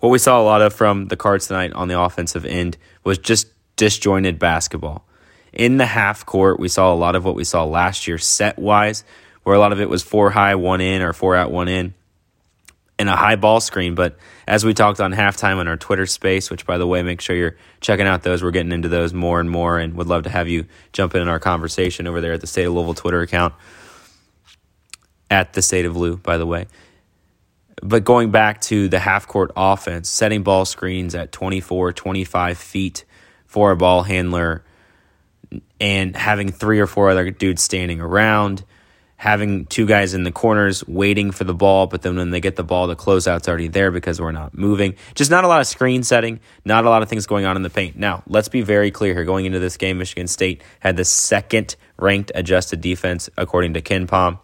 What 0.00 0.11
we 0.11 0.19
saw 0.19 0.40
a 0.40 0.42
lot 0.42 0.62
of 0.62 0.75
from 0.75 1.07
the 1.07 1.16
Cards 1.16 1.47
tonight 1.47 1.73
on 1.73 1.88
the 1.88 2.00
offensive 2.00 2.45
end 2.45 2.76
was 3.04 3.19
just 3.19 3.49
disjointed 3.76 4.38
basketball. 4.38 5.07
In 5.52 5.76
the 5.76 5.87
half 5.87 6.26
court, 6.26 6.59
we 6.59 6.69
saw 6.69 6.92
a 6.92 6.97
lot 6.97 7.14
of 7.14 7.25
what 7.25 7.35
we 7.35 7.45
saw 7.45 7.64
last 7.64 8.09
year 8.09 8.19
set 8.19 8.59
wise, 8.59 9.04
where 9.45 9.54
a 9.54 9.59
lot 9.59 9.73
of 9.73 9.81
it 9.81 9.88
was 9.88 10.02
four 10.02 10.31
high, 10.31 10.54
one 10.54 10.81
in, 10.81 11.02
or 11.02 11.12
four 11.12 11.37
out, 11.37 11.50
one 11.50 11.69
in 11.69 11.95
and 13.02 13.11
a 13.11 13.16
high 13.16 13.35
ball 13.37 13.61
screen. 13.61 13.94
But 13.97 14.16
as 14.47 14.64
we 14.64 14.75
talked 14.75 15.00
on 15.00 15.12
halftime 15.12 15.56
on 15.56 15.66
our 15.66 15.76
Twitter 15.76 16.06
space, 16.06 16.50
which 16.50 16.64
by 16.64 16.78
the 16.78 16.87
way, 16.87 17.02
make 17.02 17.21
sure 17.21 17.35
you're 17.35 17.56
checking 17.80 18.06
out 18.06 18.23
those. 18.23 18.42
We're 18.42 18.52
getting 18.52 18.71
into 18.71 18.88
those 18.88 19.12
more 19.12 19.40
and 19.40 19.50
more 19.50 19.78
and 19.78 19.94
would 19.94 20.06
love 20.06 20.23
to 20.23 20.30
have 20.30 20.49
you 20.49 20.66
jump 20.92 21.16
in, 21.16 21.21
in 21.21 21.28
our 21.28 21.40
conversation 21.40 22.06
over 22.06 22.21
there 22.21 22.32
at 22.32 22.40
the 22.40 22.47
State 22.47 22.64
of 22.64 22.73
Louisville 22.73 22.94
Twitter 22.94 23.21
account. 23.21 23.54
At 25.28 25.52
the 25.52 25.62
State 25.62 25.85
of 25.85 25.97
Lou, 25.97 26.16
by 26.16 26.38
the 26.38 26.47
way. 26.47 26.68
But 27.82 28.04
going 28.04 28.30
back 28.30 28.61
to 28.62 28.88
the 28.88 29.00
half 29.00 29.26
court 29.26 29.50
offense, 29.56 30.09
setting 30.09 30.44
ball 30.44 30.64
screens 30.64 31.16
at 31.16 31.32
24, 31.32 31.92
25 31.92 32.56
feet 32.56 33.04
for 33.47 33.73
a 33.73 33.76
ball 33.76 34.04
handler 34.04 34.64
and 35.80 36.14
having 36.14 36.52
three 36.52 36.78
or 36.78 36.87
four 36.87 37.11
other 37.11 37.30
dudes 37.32 37.62
standing 37.62 38.00
around 38.00 38.64
having 39.23 39.64
two 39.67 39.87
guys 39.87 40.14
in 40.14 40.25
the 40.25 40.33
corners 40.33 40.85
waiting 40.88 41.31
for 41.31 41.45
the 41.45 41.55
ball, 41.55 41.87
but 41.87 42.02
then 42.02 42.17
when 42.17 42.31
they 42.31 42.41
get 42.41 42.57
the 42.57 42.64
ball, 42.64 42.88
the 42.88 42.97
closeout's 42.97 43.47
already 43.47 43.69
there 43.69 43.93
because 43.93 44.21
we're 44.21 44.33
not 44.33 44.52
moving. 44.52 44.97
Just 45.14 45.31
not 45.31 45.45
a 45.45 45.47
lot 45.47 45.61
of 45.61 45.67
screen 45.69 46.02
setting, 46.02 46.41
not 46.64 46.85
a 46.85 46.91
lot 46.91 47.02
of 47.02 47.09
things 47.09 47.25
going 47.25 47.45
on 47.45 47.55
in 47.55 47.62
the 47.62 47.71
paint. 47.71 47.95
Now, 47.95 48.25
let's 48.26 48.49
be 48.49 48.62
very 48.62 48.91
clear 48.91 49.14
here. 49.14 49.25
Going 49.25 49.47
into 49.47 49.61
this 49.61 49.76
game, 49.76 49.99
Michigan 49.99 50.26
State 50.26 50.61
had 50.81 50.97
the 50.97 51.05
second 51.05 51.76
ranked 51.99 52.33
adjusted 52.35 52.81
defense 52.81 53.31
according 53.37 53.75
to 53.75 53.81
KenPom. 53.81 54.41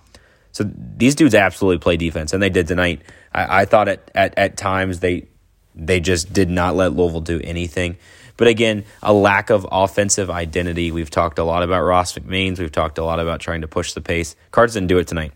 So 0.52 0.70
these 0.72 1.16
dudes 1.16 1.34
absolutely 1.34 1.80
play 1.80 1.96
defense, 1.96 2.32
and 2.32 2.40
they 2.40 2.48
did 2.48 2.68
tonight. 2.68 3.02
I, 3.32 3.62
I 3.62 3.64
thought 3.64 3.88
at, 3.88 4.08
at, 4.14 4.38
at 4.38 4.56
times 4.56 5.00
they 5.00 5.26
they 5.74 5.98
just 5.98 6.32
did 6.32 6.50
not 6.50 6.76
let 6.76 6.92
Louisville 6.92 7.20
do 7.20 7.40
anything. 7.42 7.96
But 8.38 8.48
again, 8.48 8.84
a 9.02 9.12
lack 9.12 9.50
of 9.50 9.66
offensive 9.70 10.30
identity. 10.30 10.90
We've 10.90 11.10
talked 11.10 11.38
a 11.38 11.44
lot 11.44 11.62
about 11.62 11.82
Ross 11.82 12.14
McMains. 12.14 12.58
We've 12.58 12.72
talked 12.72 12.96
a 12.96 13.04
lot 13.04 13.20
about 13.20 13.40
trying 13.40 13.60
to 13.60 13.68
push 13.68 13.92
the 13.92 14.00
pace. 14.00 14.36
Cards 14.52 14.72
didn't 14.72 14.86
do 14.86 14.96
it 14.98 15.08
tonight. 15.08 15.32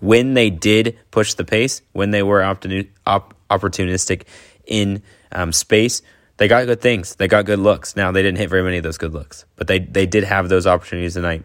When 0.00 0.34
they 0.34 0.48
did 0.48 0.98
push 1.10 1.34
the 1.34 1.44
pace, 1.44 1.82
when 1.92 2.10
they 2.10 2.22
were 2.22 2.40
opportunistic 2.40 4.22
in 4.66 5.02
um, 5.30 5.52
space, 5.52 6.00
they 6.38 6.48
got 6.48 6.64
good 6.64 6.80
things. 6.80 7.16
They 7.16 7.28
got 7.28 7.44
good 7.44 7.58
looks. 7.58 7.96
Now, 7.96 8.12
they 8.12 8.22
didn't 8.22 8.38
hit 8.38 8.48
very 8.48 8.62
many 8.62 8.78
of 8.78 8.82
those 8.82 8.96
good 8.96 9.12
looks, 9.12 9.44
but 9.56 9.66
they, 9.66 9.80
they 9.80 10.06
did 10.06 10.24
have 10.24 10.48
those 10.48 10.66
opportunities 10.66 11.14
tonight. 11.14 11.44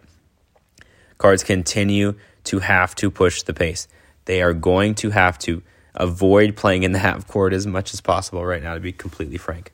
Cards 1.18 1.44
continue 1.44 2.14
to 2.44 2.60
have 2.60 2.94
to 2.94 3.10
push 3.10 3.42
the 3.42 3.52
pace. 3.52 3.88
They 4.24 4.40
are 4.40 4.54
going 4.54 4.94
to 4.96 5.10
have 5.10 5.38
to 5.40 5.62
avoid 5.94 6.56
playing 6.56 6.84
in 6.84 6.92
the 6.92 6.98
half 6.98 7.28
court 7.28 7.52
as 7.52 7.66
much 7.66 7.92
as 7.92 8.00
possible 8.00 8.44
right 8.46 8.62
now, 8.62 8.72
to 8.72 8.80
be 8.80 8.92
completely 8.92 9.36
frank. 9.36 9.73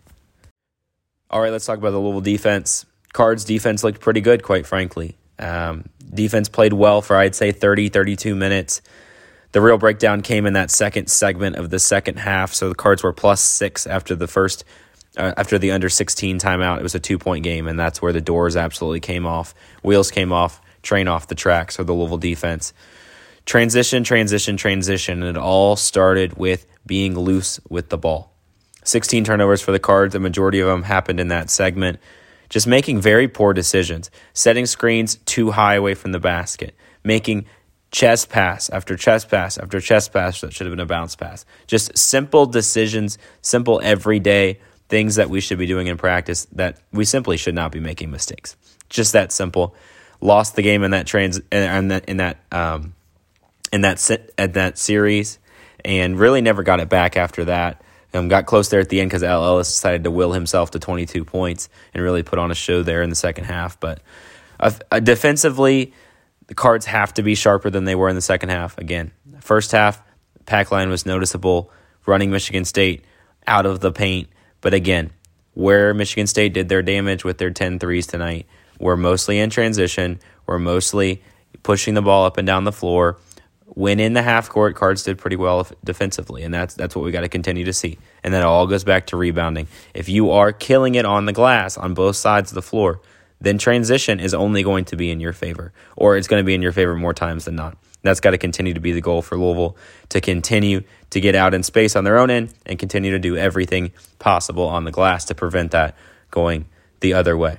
All 1.30 1.40
right, 1.40 1.52
let's 1.52 1.64
talk 1.64 1.78
about 1.78 1.92
the 1.92 1.98
Louisville 1.98 2.20
defense. 2.22 2.86
Cards 3.12 3.44
defense 3.44 3.84
looked 3.84 4.00
pretty 4.00 4.20
good, 4.20 4.42
quite 4.42 4.66
frankly. 4.66 5.16
Um, 5.38 5.84
defense 6.12 6.48
played 6.48 6.72
well 6.72 7.02
for, 7.02 7.14
I'd 7.14 7.36
say, 7.36 7.52
30, 7.52 7.88
32 7.88 8.34
minutes. 8.34 8.82
The 9.52 9.60
real 9.60 9.78
breakdown 9.78 10.22
came 10.22 10.44
in 10.44 10.54
that 10.54 10.72
second 10.72 11.08
segment 11.08 11.54
of 11.54 11.70
the 11.70 11.78
second 11.78 12.18
half. 12.18 12.52
So 12.52 12.68
the 12.68 12.74
Cards 12.74 13.04
were 13.04 13.12
plus 13.12 13.40
six 13.40 13.86
after 13.86 14.16
the 14.16 14.26
first, 14.26 14.64
uh, 15.16 15.32
after 15.36 15.56
the 15.56 15.70
under 15.70 15.88
16 15.88 16.40
timeout. 16.40 16.78
It 16.78 16.82
was 16.82 16.96
a 16.96 17.00
two 17.00 17.18
point 17.18 17.44
game, 17.44 17.68
and 17.68 17.78
that's 17.78 18.02
where 18.02 18.12
the 18.12 18.20
doors 18.20 18.56
absolutely 18.56 19.00
came 19.00 19.24
off. 19.24 19.54
Wheels 19.84 20.10
came 20.10 20.32
off, 20.32 20.60
train 20.82 21.06
off 21.06 21.28
the 21.28 21.36
tracks 21.36 21.76
for 21.76 21.84
the 21.84 21.92
Louisville 21.92 22.18
defense. 22.18 22.72
Transition, 23.46 24.02
transition, 24.02 24.56
transition. 24.56 25.22
And 25.22 25.36
it 25.36 25.40
all 25.40 25.76
started 25.76 26.36
with 26.36 26.66
being 26.86 27.16
loose 27.16 27.60
with 27.68 27.88
the 27.88 27.98
ball. 27.98 28.29
16 28.90 29.24
turnovers 29.24 29.62
for 29.62 29.72
the 29.72 29.78
Cards. 29.78 30.12
The 30.12 30.20
majority 30.20 30.60
of 30.60 30.68
them 30.68 30.82
happened 30.82 31.20
in 31.20 31.28
that 31.28 31.50
segment. 31.50 31.98
Just 32.48 32.66
making 32.66 33.00
very 33.00 33.28
poor 33.28 33.52
decisions, 33.52 34.10
setting 34.32 34.66
screens 34.66 35.16
too 35.24 35.52
high 35.52 35.76
away 35.76 35.94
from 35.94 36.12
the 36.12 36.18
basket, 36.18 36.74
making 37.04 37.46
chest 37.92 38.28
pass 38.28 38.68
after 38.70 38.96
chest 38.96 39.28
pass 39.28 39.58
after 39.58 39.80
chest 39.80 40.12
pass 40.12 40.40
that 40.40 40.52
should 40.52 40.66
have 40.66 40.72
been 40.72 40.80
a 40.80 40.86
bounce 40.86 41.16
pass. 41.16 41.44
Just 41.66 41.96
simple 41.96 42.46
decisions, 42.46 43.18
simple 43.40 43.80
everyday 43.82 44.58
things 44.88 45.14
that 45.14 45.30
we 45.30 45.40
should 45.40 45.58
be 45.58 45.66
doing 45.66 45.86
in 45.86 45.96
practice 45.96 46.46
that 46.52 46.78
we 46.92 47.04
simply 47.04 47.36
should 47.36 47.54
not 47.54 47.70
be 47.70 47.80
making 47.80 48.10
mistakes. 48.10 48.56
Just 48.88 49.12
that 49.12 49.30
simple. 49.32 49.74
Lost 50.20 50.56
the 50.56 50.62
game 50.62 50.82
in 50.82 50.90
that 50.90 51.06
trans 51.06 51.38
in 51.50 51.88
that 51.88 52.04
in 52.06 52.18
that 52.18 52.38
um, 52.52 52.94
in 53.72 53.82
that 53.82 54.10
at 54.36 54.54
that 54.54 54.76
series, 54.76 55.38
and 55.84 56.18
really 56.18 56.42
never 56.42 56.62
got 56.62 56.80
it 56.80 56.88
back 56.88 57.16
after 57.16 57.46
that. 57.46 57.80
Um, 58.12 58.28
got 58.28 58.46
close 58.46 58.68
there 58.68 58.80
at 58.80 58.88
the 58.88 59.00
end 59.00 59.10
because 59.10 59.22
El 59.22 59.44
Ellis 59.44 59.68
decided 59.68 60.04
to 60.04 60.10
will 60.10 60.32
himself 60.32 60.72
to 60.72 60.78
22 60.78 61.24
points 61.24 61.68
and 61.94 62.02
really 62.02 62.22
put 62.22 62.38
on 62.38 62.50
a 62.50 62.54
show 62.54 62.82
there 62.82 63.02
in 63.02 63.10
the 63.10 63.16
second 63.16 63.44
half. 63.44 63.78
But 63.78 64.00
uh, 64.58 64.72
uh, 64.90 65.00
defensively, 65.00 65.92
the 66.48 66.54
cards 66.54 66.86
have 66.86 67.14
to 67.14 67.22
be 67.22 67.36
sharper 67.36 67.70
than 67.70 67.84
they 67.84 67.94
were 67.94 68.08
in 68.08 68.16
the 68.16 68.20
second 68.20 68.48
half. 68.48 68.76
Again, 68.78 69.12
first 69.40 69.70
half, 69.70 70.02
pack 70.44 70.72
line 70.72 70.90
was 70.90 71.06
noticeable, 71.06 71.70
running 72.06 72.30
Michigan 72.30 72.64
State 72.64 73.04
out 73.46 73.66
of 73.66 73.78
the 73.78 73.92
paint. 73.92 74.28
But 74.60 74.74
again, 74.74 75.12
where 75.54 75.94
Michigan 75.94 76.26
State 76.26 76.52
did 76.52 76.68
their 76.68 76.82
damage 76.82 77.24
with 77.24 77.38
their 77.38 77.50
10 77.50 77.78
threes 77.78 78.08
tonight, 78.08 78.46
were 78.80 78.96
mostly 78.96 79.38
in 79.38 79.50
transition, 79.50 80.18
were 80.46 80.58
mostly 80.58 81.22
pushing 81.62 81.94
the 81.94 82.02
ball 82.02 82.24
up 82.24 82.38
and 82.38 82.46
down 82.46 82.64
the 82.64 82.72
floor 82.72 83.18
when 83.74 84.00
in 84.00 84.14
the 84.14 84.22
half 84.22 84.48
court, 84.48 84.74
Cards 84.74 85.04
did 85.04 85.18
pretty 85.18 85.36
well 85.36 85.66
defensively, 85.84 86.42
and 86.42 86.52
that's 86.52 86.74
that's 86.74 86.96
what 86.96 87.04
we 87.04 87.12
got 87.12 87.20
to 87.20 87.28
continue 87.28 87.64
to 87.64 87.72
see. 87.72 87.98
And 88.24 88.34
that 88.34 88.42
all 88.42 88.66
goes 88.66 88.84
back 88.84 89.06
to 89.08 89.16
rebounding. 89.16 89.68
If 89.94 90.08
you 90.08 90.30
are 90.32 90.52
killing 90.52 90.96
it 90.96 91.04
on 91.04 91.26
the 91.26 91.32
glass 91.32 91.78
on 91.78 91.94
both 91.94 92.16
sides 92.16 92.50
of 92.50 92.56
the 92.56 92.62
floor, 92.62 93.00
then 93.40 93.58
transition 93.58 94.20
is 94.20 94.34
only 94.34 94.62
going 94.62 94.84
to 94.86 94.96
be 94.96 95.10
in 95.10 95.20
your 95.20 95.32
favor, 95.32 95.72
or 95.96 96.16
it's 96.16 96.26
going 96.26 96.42
to 96.42 96.46
be 96.46 96.54
in 96.54 96.62
your 96.62 96.72
favor 96.72 96.96
more 96.96 97.14
times 97.14 97.44
than 97.44 97.54
not. 97.56 97.76
That's 98.02 98.20
got 98.20 98.30
to 98.30 98.38
continue 98.38 98.74
to 98.74 98.80
be 98.80 98.92
the 98.92 99.00
goal 99.00 99.22
for 99.22 99.38
Louisville 99.38 99.76
to 100.08 100.20
continue 100.20 100.82
to 101.10 101.20
get 101.20 101.34
out 101.34 101.54
in 101.54 101.62
space 101.62 101.96
on 101.96 102.04
their 102.04 102.18
own 102.18 102.30
end 102.30 102.52
and 102.66 102.78
continue 102.78 103.12
to 103.12 103.18
do 103.18 103.36
everything 103.36 103.92
possible 104.18 104.66
on 104.66 104.84
the 104.84 104.90
glass 104.90 105.26
to 105.26 105.34
prevent 105.34 105.72
that 105.72 105.96
going 106.30 106.64
the 107.00 107.14
other 107.14 107.36
way. 107.36 107.58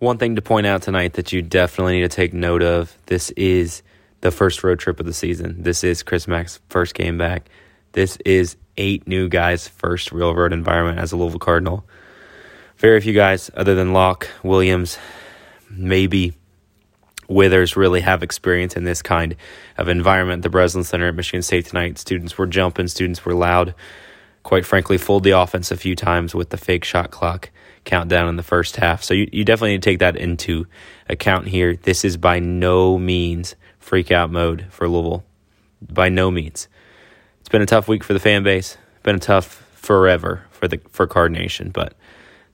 One 0.00 0.18
thing 0.18 0.36
to 0.36 0.42
point 0.42 0.66
out 0.66 0.82
tonight 0.82 1.14
that 1.14 1.32
you 1.32 1.42
definitely 1.42 2.00
need 2.00 2.10
to 2.10 2.16
take 2.16 2.32
note 2.32 2.62
of 2.62 2.96
this 3.06 3.30
is 3.32 3.82
the 4.20 4.30
first 4.30 4.62
road 4.62 4.78
trip 4.78 5.00
of 5.00 5.06
the 5.06 5.12
season. 5.12 5.62
This 5.62 5.82
is 5.84 6.02
Chris 6.02 6.28
Mack's 6.28 6.60
first 6.68 6.94
game 6.94 7.18
back. 7.18 7.48
This 7.92 8.16
is 8.24 8.56
eight 8.76 9.06
new 9.06 9.28
guys' 9.28 9.68
first 9.68 10.12
real 10.12 10.34
road 10.34 10.52
environment 10.52 10.98
as 10.98 11.12
a 11.12 11.16
Louisville 11.16 11.38
Cardinal. 11.38 11.84
Very 12.76 13.00
few 13.00 13.12
guys, 13.12 13.50
other 13.54 13.74
than 13.74 13.92
Locke, 13.92 14.28
Williams, 14.42 14.98
maybe 15.68 16.34
Withers, 17.28 17.76
really 17.76 18.00
have 18.00 18.22
experience 18.22 18.76
in 18.76 18.84
this 18.84 19.02
kind 19.02 19.36
of 19.76 19.88
environment. 19.88 20.42
The 20.42 20.50
Breslin 20.50 20.84
Center 20.84 21.08
at 21.08 21.14
Michigan 21.14 21.42
State 21.42 21.66
tonight, 21.66 21.98
students 21.98 22.36
were 22.38 22.46
jumping, 22.46 22.88
students 22.88 23.24
were 23.24 23.34
loud. 23.34 23.74
Quite 24.42 24.64
frankly, 24.64 24.96
fooled 24.96 25.24
the 25.24 25.38
offense 25.38 25.70
a 25.70 25.76
few 25.76 25.94
times 25.94 26.34
with 26.34 26.50
the 26.50 26.56
fake 26.56 26.84
shot 26.84 27.10
clock 27.10 27.50
countdown 27.84 28.28
in 28.28 28.36
the 28.36 28.42
first 28.42 28.76
half. 28.76 29.02
So 29.02 29.14
you, 29.14 29.28
you 29.32 29.44
definitely 29.44 29.72
need 29.72 29.82
to 29.82 29.90
take 29.90 29.98
that 29.98 30.16
into 30.16 30.66
account 31.08 31.48
here. 31.48 31.76
This 31.76 32.04
is 32.04 32.16
by 32.16 32.38
no 32.38 32.98
means 32.98 33.54
freak 33.80 34.12
out 34.12 34.30
mode 34.30 34.66
for 34.70 34.88
Louisville. 34.88 35.24
By 35.82 36.08
no 36.08 36.30
means. 36.30 36.68
It's 37.40 37.48
been 37.48 37.62
a 37.62 37.66
tough 37.66 37.88
week 37.88 38.04
for 38.04 38.12
the 38.12 38.20
fan 38.20 38.44
base. 38.44 38.76
Been 39.02 39.16
a 39.16 39.18
tough 39.18 39.66
forever 39.74 40.44
for 40.50 40.68
the 40.68 40.80
for 40.90 41.06
Card 41.06 41.32
Nation, 41.32 41.70
but 41.70 41.94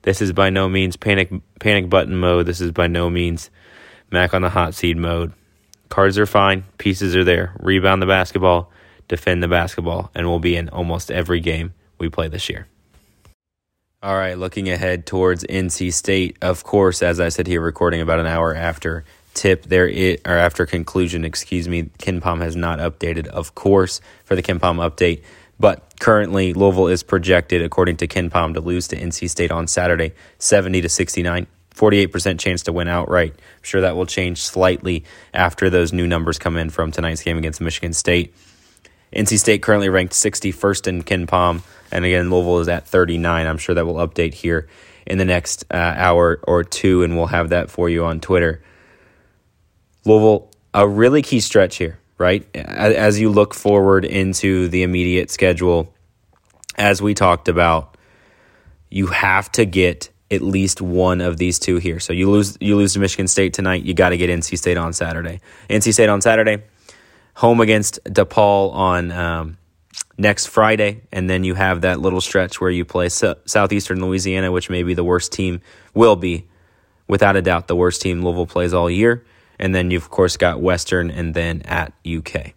this 0.03 0.21
is 0.21 0.31
by 0.31 0.49
no 0.49 0.69
means 0.69 0.95
panic 0.95 1.31
panic 1.59 1.89
button 1.89 2.15
mode. 2.15 2.45
This 2.45 2.61
is 2.61 2.71
by 2.71 2.87
no 2.87 3.09
means 3.09 3.49
Mack 4.09 4.33
on 4.33 4.41
the 4.41 4.49
hot 4.49 4.73
seat 4.73 4.97
mode. 4.97 5.33
Cards 5.89 6.17
are 6.17 6.25
fine, 6.25 6.63
pieces 6.77 7.15
are 7.15 7.23
there. 7.23 7.53
Rebound 7.59 8.01
the 8.01 8.05
basketball, 8.05 8.71
defend 9.07 9.43
the 9.43 9.47
basketball, 9.47 10.11
and 10.15 10.27
we'll 10.27 10.39
be 10.39 10.55
in 10.55 10.69
almost 10.69 11.11
every 11.11 11.39
game 11.39 11.73
we 11.97 12.09
play 12.09 12.27
this 12.27 12.49
year. 12.49 12.67
All 14.01 14.15
right, 14.15 14.37
looking 14.37 14.69
ahead 14.69 15.05
towards 15.05 15.43
NC 15.45 15.91
State. 15.91 16.37
Of 16.41 16.63
course, 16.63 17.01
as 17.01 17.19
I 17.19 17.29
said 17.29 17.47
here, 17.47 17.61
recording 17.61 17.99
about 17.99 18.19
an 18.19 18.27
hour 18.27 18.53
after 18.53 19.03
tip 19.37 19.67
there 19.67 19.87
it 19.87 20.21
or 20.25 20.33
after 20.33 20.65
conclusion, 20.65 21.23
excuse 21.23 21.67
me, 21.67 21.83
KenPom 21.99 22.41
has 22.41 22.55
not 22.55 22.79
updated, 22.79 23.27
of 23.27 23.55
course, 23.55 24.01
for 24.25 24.35
the 24.35 24.43
KenPom 24.43 24.77
update. 24.77 25.23
But 25.59 25.93
currently, 25.99 26.53
Louisville 26.53 26.87
is 26.87 27.03
projected, 27.03 27.61
according 27.61 27.97
to 27.97 28.07
KenPom, 28.07 28.53
to 28.55 28.61
lose 28.61 28.87
to 28.89 28.95
NC 28.95 29.29
State 29.29 29.51
on 29.51 29.67
Saturday, 29.67 30.13
70 30.39 30.81
to 30.81 30.89
69. 30.89 31.47
48% 31.73 32.39
chance 32.39 32.63
to 32.63 32.73
win 32.73 32.87
outright. 32.87 33.33
I'm 33.33 33.63
sure 33.63 33.81
that 33.81 33.95
will 33.95 34.07
change 34.07 34.41
slightly 34.41 35.03
after 35.31 35.69
those 35.69 35.93
new 35.93 36.07
numbers 36.07 36.39
come 36.39 36.57
in 36.57 36.71
from 36.71 36.91
tonight's 36.91 37.21
game 37.21 37.37
against 37.37 37.61
Michigan 37.61 37.93
State. 37.93 38.33
NC 39.13 39.37
State 39.37 39.61
currently 39.61 39.87
ranked 39.87 40.13
61st 40.13 40.87
in 40.87 41.03
KenPom, 41.03 41.61
and 41.91 42.03
again, 42.03 42.31
Louisville 42.31 42.59
is 42.59 42.67
at 42.67 42.87
39. 42.87 43.45
I'm 43.45 43.57
sure 43.59 43.75
that 43.75 43.85
will 43.85 43.95
update 43.95 44.33
here 44.33 44.67
in 45.05 45.17
the 45.17 45.25
next 45.25 45.65
uh, 45.71 45.77
hour 45.77 46.39
or 46.47 46.63
two, 46.63 47.03
and 47.03 47.15
we'll 47.15 47.27
have 47.27 47.49
that 47.49 47.69
for 47.69 47.89
you 47.89 48.05
on 48.05 48.19
Twitter. 48.19 48.61
Louisville, 50.07 50.49
a 50.73 50.87
really 50.87 51.21
key 51.21 51.41
stretch 51.41 51.75
here, 51.75 51.99
right? 52.17 52.47
As 52.55 53.19
you 53.19 53.29
look 53.29 53.53
forward 53.53 54.05
into 54.05 54.69
the 54.69 54.83
immediate 54.83 55.29
schedule, 55.29 55.93
as 56.77 57.01
we 57.01 57.13
talked 57.13 57.49
about, 57.49 57.97
you 58.89 59.07
have 59.07 59.51
to 59.53 59.65
get 59.65 60.09
at 60.31 60.41
least 60.41 60.81
one 60.81 61.19
of 61.19 61.37
these 61.37 61.59
two 61.59 61.77
here. 61.77 61.99
So 61.99 62.13
you 62.13 62.29
lose 62.29 62.57
you 62.61 62.77
lose 62.77 62.93
to 62.93 62.99
Michigan 62.99 63.27
State 63.27 63.53
tonight, 63.53 63.83
you 63.83 63.93
got 63.93 64.09
to 64.09 64.17
get 64.17 64.29
NC 64.29 64.57
State 64.57 64.77
on 64.77 64.93
Saturday. 64.93 65.41
NC 65.69 65.93
State 65.93 66.09
on 66.09 66.21
Saturday, 66.21 66.63
home 67.35 67.59
against 67.59 68.01
DePaul 68.05 68.73
on 68.73 69.11
um, 69.11 69.57
next 70.17 70.45
Friday, 70.45 71.01
and 71.11 71.29
then 71.29 71.43
you 71.43 71.53
have 71.53 71.81
that 71.81 71.99
little 71.99 72.21
stretch 72.21 72.61
where 72.61 72.71
you 72.71 72.85
play 72.85 73.09
Southeastern 73.09 73.99
Louisiana, 74.01 74.53
which 74.53 74.69
may 74.69 74.83
be 74.83 74.93
the 74.93 75.03
worst 75.03 75.33
team, 75.33 75.59
will 75.93 76.15
be 76.15 76.47
without 77.07 77.35
a 77.35 77.41
doubt 77.41 77.67
the 77.67 77.75
worst 77.75 78.01
team 78.01 78.23
Louisville 78.23 78.47
plays 78.47 78.73
all 78.73 78.89
year. 78.89 79.25
And 79.59 79.73
then 79.73 79.91
you've 79.91 80.03
of 80.03 80.09
course 80.09 80.37
got 80.37 80.61
Western 80.61 81.09
and 81.09 81.33
then 81.33 81.61
at 81.63 81.93
UK. 82.07 82.53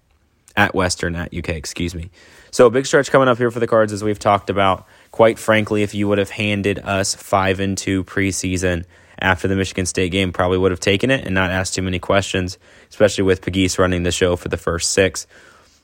At 0.56 0.74
Western, 0.74 1.16
at 1.16 1.34
UK, 1.34 1.50
excuse 1.50 1.94
me. 1.94 2.10
So 2.50 2.66
a 2.66 2.70
big 2.70 2.86
stretch 2.86 3.10
coming 3.10 3.28
up 3.28 3.38
here 3.38 3.50
for 3.50 3.60
the 3.60 3.66
cards 3.66 3.92
as 3.92 4.02
we've 4.02 4.18
talked 4.18 4.50
about. 4.50 4.86
Quite 5.10 5.38
frankly, 5.38 5.82
if 5.82 5.94
you 5.94 6.08
would 6.08 6.18
have 6.18 6.30
handed 6.30 6.78
us 6.80 7.14
five 7.14 7.60
and 7.60 7.78
two 7.78 8.04
preseason 8.04 8.84
after 9.18 9.48
the 9.48 9.56
Michigan 9.56 9.86
State 9.86 10.10
game, 10.10 10.32
probably 10.32 10.58
would 10.58 10.72
have 10.72 10.80
taken 10.80 11.10
it 11.10 11.24
and 11.24 11.34
not 11.34 11.50
asked 11.50 11.74
too 11.74 11.82
many 11.82 11.98
questions, 11.98 12.58
especially 12.88 13.24
with 13.24 13.42
Pegues 13.42 13.78
running 13.78 14.02
the 14.02 14.10
show 14.10 14.36
for 14.36 14.48
the 14.48 14.56
first 14.56 14.90
six. 14.90 15.26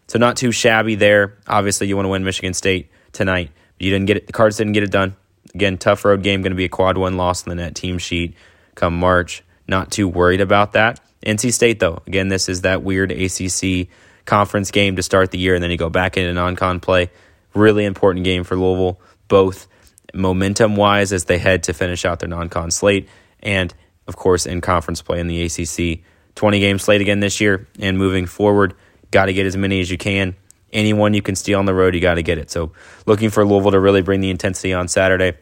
So 0.09 0.19
not 0.19 0.37
too 0.37 0.53
shabby 0.53 0.95
there. 0.95 1.37
Obviously, 1.47 1.87
you 1.89 1.97
want 1.97 2.07
to 2.07 2.11
win 2.11 2.25
Michigan 2.25 2.55
State 2.55 2.91
tonight. 3.13 3.51
You 3.79 3.91
didn't 3.91 4.07
get 4.07 4.17
it. 4.17 4.27
The 4.27 4.33
Cards 4.33 4.57
didn't 4.57 4.73
get 4.73 4.83
it 4.83 4.91
done. 4.91 5.17
Again, 5.55 5.79
tough 5.79 6.05
road 6.05 6.23
game. 6.23 6.43
Going 6.43 6.53
to 6.53 6.57
be 6.57 6.65
a 6.65 6.69
quad 6.69 6.97
one 6.97 7.17
loss 7.17 7.45
in 7.45 7.51
the 7.51 7.57
net 7.57 7.75
team 7.75 7.99
sheet 7.99 8.35
come 8.75 8.99
March. 8.99 9.43
Not 9.67 9.91
too 9.91 10.07
worried 10.07 10.41
about 10.41 10.73
that. 10.73 11.01
NC 11.25 11.53
State, 11.53 11.81
though, 11.81 12.03
again, 12.07 12.29
this 12.29 12.49
is 12.49 12.63
that 12.63 12.83
weird 12.83 13.11
ACC 13.11 13.89
conference 14.25 14.71
game 14.71 14.97
to 14.97 15.03
start 15.03 15.31
the 15.31 15.39
year, 15.39 15.55
and 15.55 15.63
then 15.63 15.71
you 15.71 15.77
go 15.77 15.91
back 15.91 16.17
into 16.17 16.33
non-con 16.33 16.81
play. 16.81 17.11
Really 17.55 17.85
important 17.85 18.25
game 18.25 18.45
for 18.45 18.57
Louisville, 18.57 19.01
both 19.29 19.67
momentum 20.13 20.77
wise 20.77 21.13
as 21.13 21.25
they 21.25 21.39
head 21.39 21.65
to 21.65 21.73
finish 21.73 22.05
out 22.05 22.21
their 22.21 22.29
non-con 22.29 22.71
slate, 22.71 23.09
and 23.41 23.73
of 24.07 24.17
course 24.17 24.47
in 24.47 24.61
conference 24.61 25.03
play 25.03 25.21
in 25.21 25.27
the 25.27 25.43
ACC. 25.45 26.03
20 26.35 26.61
game 26.61 26.79
slate 26.79 27.01
again 27.01 27.21
this 27.21 27.41
year, 27.41 27.67
and 27.79 27.97
moving 27.97 28.27
forward, 28.27 28.75
got 29.11 29.27
to 29.27 29.33
get 29.33 29.47
as 29.47 29.57
many 29.57 29.81
as 29.81 29.91
you 29.91 29.97
can. 29.97 30.37
Anyone 30.73 31.15
you 31.15 31.23
can 31.23 31.37
steal 31.37 31.59
on 31.59 31.65
the 31.65 31.73
road, 31.73 31.95
you 31.95 32.01
got 32.01 32.15
to 32.15 32.23
get 32.23 32.39
it. 32.39 32.51
So, 32.51 32.73
looking 33.07 33.31
for 33.31 33.47
Louisville 33.47 33.71
to 33.71 33.81
really 33.81 34.03
bring 34.03 34.21
the 34.21 34.31
intensity 34.31 34.75
on 34.75 34.89
Saturday 34.89 35.35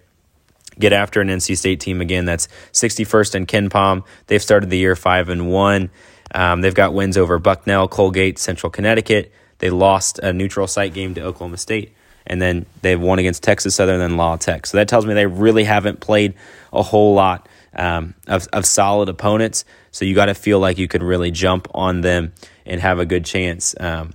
get 0.79 0.93
after 0.93 1.21
an 1.21 1.29
NC 1.29 1.57
State 1.57 1.81
team 1.81 2.01
again. 2.01 2.25
That's 2.25 2.49
61st 2.73 3.35
in 3.35 3.47
KenPom. 3.47 4.05
They've 4.27 4.43
started 4.43 4.71
the 4.71 4.79
year 4.79 4.97
five 4.97 5.29
and 5.29 5.51
one. 5.51 5.91
Um, 6.35 6.61
they've 6.61 6.75
got 6.75 6.95
wins 6.95 7.17
over 7.17 7.39
Bucknell, 7.39 7.89
Colgate, 7.89 8.39
Central 8.39 8.71
Connecticut. 8.71 9.33
They 9.59 9.71
lost 9.71 10.19
a 10.19 10.33
neutral 10.33 10.67
site 10.67 10.95
game 10.95 11.15
to 11.15 11.23
Oklahoma 11.23 11.59
State, 11.59 11.95
and 12.27 12.43
then 12.43 12.67
they've 12.83 13.01
won 13.01 13.19
against 13.19 13.43
Texas 13.43 13.75
Southern 13.75 14.01
and 14.01 14.17
La 14.17 14.37
Tech. 14.37 14.67
So 14.67 14.79
that 14.79 14.89
tells 14.89 15.07
me 15.07 15.15
they 15.15 15.27
really 15.27 15.65
haven't 15.65 16.01
played 16.01 16.35
a 16.73 16.83
whole 16.83 17.15
lot 17.15 17.49
um, 17.77 18.15
of, 18.27 18.49
of 18.53 18.67
solid 18.67 19.09
opponents. 19.09 19.65
So 19.91 20.05
you 20.05 20.15
got 20.15 20.27
to 20.27 20.35
feel 20.35 20.59
like 20.59 20.79
you 20.79 20.89
can 20.89 21.03
really 21.03 21.31
jump 21.31 21.69
on 21.73 22.01
them 22.01 22.33
and 22.67 22.81
have 22.81 22.99
a 22.99 23.07
good 23.07 23.25
chance. 23.25 23.75
Um, 23.79 24.13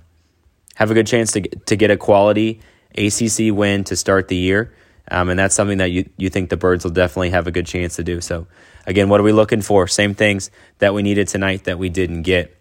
have 0.74 0.90
a 0.90 0.94
good 0.94 1.06
chance 1.06 1.32
to 1.32 1.42
to 1.42 1.76
get 1.76 1.90
a 1.90 1.96
quality 1.96 2.60
ACC 2.96 3.52
win 3.52 3.84
to 3.84 3.96
start 3.96 4.28
the 4.28 4.36
year. 4.36 4.72
Um, 5.08 5.28
and 5.28 5.38
that's 5.38 5.54
something 5.54 5.78
that 5.78 5.90
you, 5.90 6.08
you 6.16 6.30
think 6.30 6.50
the 6.50 6.56
Birds 6.56 6.84
will 6.84 6.92
definitely 6.92 7.30
have 7.30 7.46
a 7.46 7.50
good 7.50 7.66
chance 7.66 7.96
to 7.96 8.04
do. 8.04 8.20
So, 8.20 8.46
again, 8.86 9.08
what 9.08 9.20
are 9.20 9.24
we 9.24 9.32
looking 9.32 9.62
for? 9.62 9.86
Same 9.86 10.14
things 10.14 10.50
that 10.78 10.94
we 10.94 11.02
needed 11.02 11.28
tonight 11.28 11.64
that 11.64 11.78
we 11.78 11.88
didn't 11.88 12.22
get. 12.22 12.56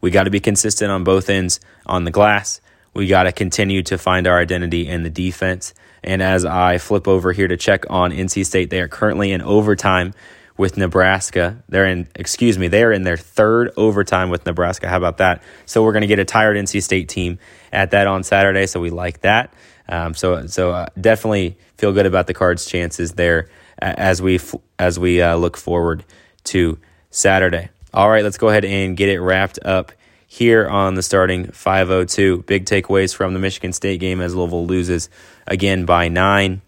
We 0.00 0.10
got 0.10 0.24
to 0.24 0.30
be 0.30 0.40
consistent 0.40 0.90
on 0.90 1.04
both 1.04 1.28
ends 1.28 1.60
on 1.84 2.04
the 2.04 2.10
glass. 2.10 2.60
We 2.94 3.06
got 3.06 3.24
to 3.24 3.32
continue 3.32 3.82
to 3.84 3.98
find 3.98 4.26
our 4.26 4.38
identity 4.38 4.88
in 4.88 5.02
the 5.02 5.10
defense. 5.10 5.74
And 6.02 6.22
as 6.22 6.44
I 6.44 6.78
flip 6.78 7.08
over 7.08 7.32
here 7.32 7.48
to 7.48 7.56
check 7.56 7.84
on 7.90 8.10
NC 8.10 8.46
State, 8.46 8.70
they 8.70 8.80
are 8.80 8.88
currently 8.88 9.32
in 9.32 9.42
overtime 9.42 10.14
with 10.56 10.76
Nebraska. 10.76 11.62
They're 11.68 11.86
in, 11.86 12.08
excuse 12.14 12.58
me, 12.58 12.68
they 12.68 12.82
are 12.82 12.92
in 12.92 13.02
their 13.02 13.16
third 13.16 13.72
overtime 13.76 14.30
with 14.30 14.46
Nebraska. 14.46 14.88
How 14.88 14.96
about 14.96 15.18
that? 15.18 15.42
So 15.66 15.82
we're 15.82 15.92
going 15.92 16.02
to 16.02 16.06
get 16.06 16.18
a 16.18 16.24
tired 16.24 16.56
NC 16.56 16.82
State 16.82 17.08
team 17.08 17.38
at 17.72 17.90
that 17.90 18.06
on 18.06 18.22
Saturday. 18.22 18.66
So 18.66 18.80
we 18.80 18.90
like 18.90 19.20
that. 19.20 19.52
Um, 19.88 20.14
so 20.14 20.46
so 20.46 20.72
uh, 20.72 20.86
definitely 21.00 21.56
feel 21.76 21.92
good 21.92 22.06
about 22.06 22.26
the 22.26 22.34
Cards' 22.34 22.66
chances 22.66 23.12
there 23.12 23.48
as 23.78 24.20
we 24.20 24.40
as 24.78 24.98
we 24.98 25.22
uh, 25.22 25.36
look 25.36 25.56
forward 25.56 26.04
to 26.44 26.78
Saturday. 27.10 27.68
All 27.94 28.10
right, 28.10 28.24
let's 28.24 28.38
go 28.38 28.48
ahead 28.48 28.64
and 28.64 28.96
get 28.96 29.08
it 29.08 29.20
wrapped 29.20 29.58
up 29.64 29.92
here 30.26 30.68
on 30.68 30.94
the 30.94 31.02
starting 31.02 31.50
502. 31.50 32.42
Big 32.42 32.66
takeaways 32.66 33.14
from 33.14 33.32
the 33.32 33.40
Michigan 33.40 33.72
State 33.72 34.00
game 34.00 34.20
as 34.20 34.34
Louisville 34.34 34.66
loses 34.66 35.08
again 35.46 35.84
by 35.84 36.08
nine. 36.08 36.60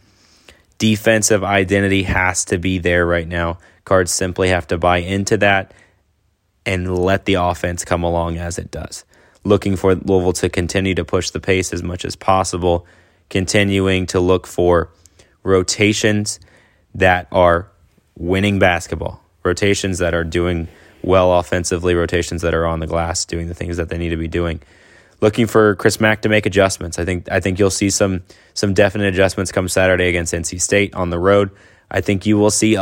Defensive 0.79 1.43
identity 1.43 2.05
has 2.05 2.45
to 2.47 2.59
be 2.59 2.79
there 2.79 3.05
right 3.05 3.27
now. 3.27 3.59
Cards 3.85 4.13
simply 4.13 4.51
have 4.51 4.69
to 4.69 4.79
buy 4.79 4.99
into 4.99 5.37
that 5.39 5.75
and 6.65 6.97
let 6.97 7.25
the 7.25 7.35
offense 7.35 7.85
come 7.85 8.05
along 8.05 8.37
as 8.39 8.59
it 8.59 8.71
does. 8.71 9.05
Looking 9.45 9.77
for 9.77 9.95
Louisville 9.95 10.35
to 10.35 10.49
continue 10.49 10.95
to 10.95 11.05
push 11.05 11.31
the 11.31 11.41
pace 11.41 11.73
as 11.73 11.83
much 11.83 12.05
as 12.05 12.15
possible 12.15 12.87
continuing 13.31 14.07
to 14.07 14.21
look 14.21 14.47
for 14.47 14.91
rotations 15.43 16.41
that 16.95 17.29
are 17.33 17.71
winning 18.17 18.59
basketball, 18.59 19.23
rotations 19.45 19.99
that 19.99 20.15
are 20.15 20.25
doing 20.25 20.69
well 21.03 21.33
offensively, 21.39 21.95
rotations 21.95 22.43
that 22.43 22.55
are 22.55 22.67
on 22.67 22.81
the 22.81 22.87
glass 22.87 23.25
doing 23.25 23.49
the 23.49 23.55
things 23.55 23.77
that 23.77 23.89
they 23.89 23.99
need 23.99 24.11
to 24.11 24.17
be 24.17 24.29
doing. 24.29 24.61
Looking 25.21 25.47
for 25.47 25.75
Chris 25.77 26.01
Mack 26.01 26.23
to 26.23 26.29
make 26.29 26.47
adjustments. 26.47 26.99
I 26.99 27.05
think 27.05 27.31
I 27.31 27.41
think 27.41 27.59
you'll 27.59 27.71
see 27.71 27.91
some 27.91 28.23
some 28.55 28.73
definite 28.73 29.13
adjustments 29.13 29.51
come 29.51 29.69
Saturday 29.69 30.09
against 30.09 30.33
NC 30.33 30.61
State 30.61 30.95
on 30.95 31.11
the 31.11 31.19
road. 31.19 31.51
I 31.91 32.01
think 32.01 32.27
you 32.27 32.39
will 32.39 32.51
see 32.51 32.79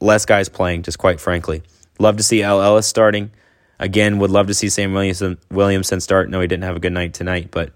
less 0.00 0.26
guys 0.26 0.48
playing, 0.48 0.82
just 0.82 0.98
quite 0.98 1.20
frankly. 1.20 1.62
Love 1.98 2.18
to 2.18 2.22
see 2.22 2.42
El 2.42 2.62
Ellis 2.62 2.86
starting. 2.86 3.30
Again, 3.78 4.18
would 4.18 4.30
love 4.30 4.46
to 4.46 4.54
see 4.54 4.68
Sam 4.68 4.92
Williamson, 4.92 5.38
Williamson 5.50 6.00
start. 6.00 6.30
No, 6.30 6.40
he 6.40 6.46
didn't 6.46 6.64
have 6.64 6.76
a 6.76 6.80
good 6.80 6.92
night 6.92 7.14
tonight, 7.14 7.48
but 7.50 7.72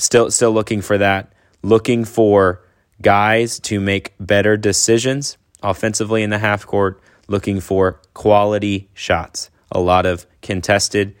Still, 0.00 0.30
still 0.30 0.52
looking 0.52 0.80
for 0.80 0.96
that. 0.96 1.32
Looking 1.62 2.06
for 2.06 2.64
guys 3.02 3.60
to 3.60 3.80
make 3.80 4.14
better 4.18 4.56
decisions 4.56 5.36
offensively 5.62 6.22
in 6.22 6.30
the 6.30 6.38
half 6.38 6.66
court. 6.66 7.02
Looking 7.28 7.60
for 7.60 8.00
quality 8.14 8.88
shots. 8.94 9.50
A 9.70 9.78
lot 9.78 10.06
of 10.06 10.26
contested, 10.40 11.14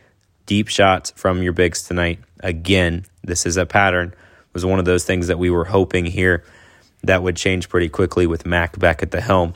deep 0.46 0.68
shots 0.68 1.12
from 1.14 1.42
your 1.42 1.52
bigs 1.52 1.82
tonight. 1.82 2.20
Again, 2.40 3.04
this 3.22 3.44
is 3.44 3.58
a 3.58 3.66
pattern. 3.66 4.08
It 4.08 4.54
was 4.54 4.64
one 4.64 4.78
of 4.78 4.86
those 4.86 5.04
things 5.04 5.26
that 5.26 5.38
we 5.38 5.50
were 5.50 5.66
hoping 5.66 6.06
here 6.06 6.42
that 7.02 7.22
would 7.22 7.36
change 7.36 7.68
pretty 7.68 7.90
quickly 7.90 8.26
with 8.26 8.46
Mack 8.46 8.78
back 8.78 9.02
at 9.02 9.10
the 9.10 9.20
helm. 9.20 9.54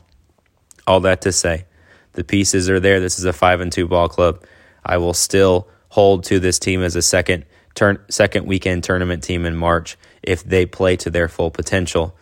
All 0.86 1.00
that 1.00 1.22
to 1.22 1.32
say, 1.32 1.64
the 2.12 2.24
pieces 2.24 2.68
are 2.68 2.78
there. 2.78 3.00
This 3.00 3.18
is 3.18 3.24
a 3.24 3.32
five 3.32 3.60
and 3.60 3.72
two 3.72 3.88
ball 3.88 4.08
club. 4.08 4.44
I 4.84 4.98
will 4.98 5.14
still 5.14 5.66
hold 5.88 6.24
to 6.24 6.38
this 6.38 6.58
team 6.58 6.82
as 6.82 6.94
a 6.94 7.02
second 7.02 7.46
turn, 7.74 7.98
second 8.08 8.46
weekend 8.46 8.84
tournament 8.84 9.22
team 9.22 9.46
in 9.46 9.56
March 9.56 9.96
if 10.22 10.42
they 10.44 10.66
play 10.66 10.96
to 10.96 11.10
their 11.10 11.28
full 11.28 11.50
potential. 11.50 12.16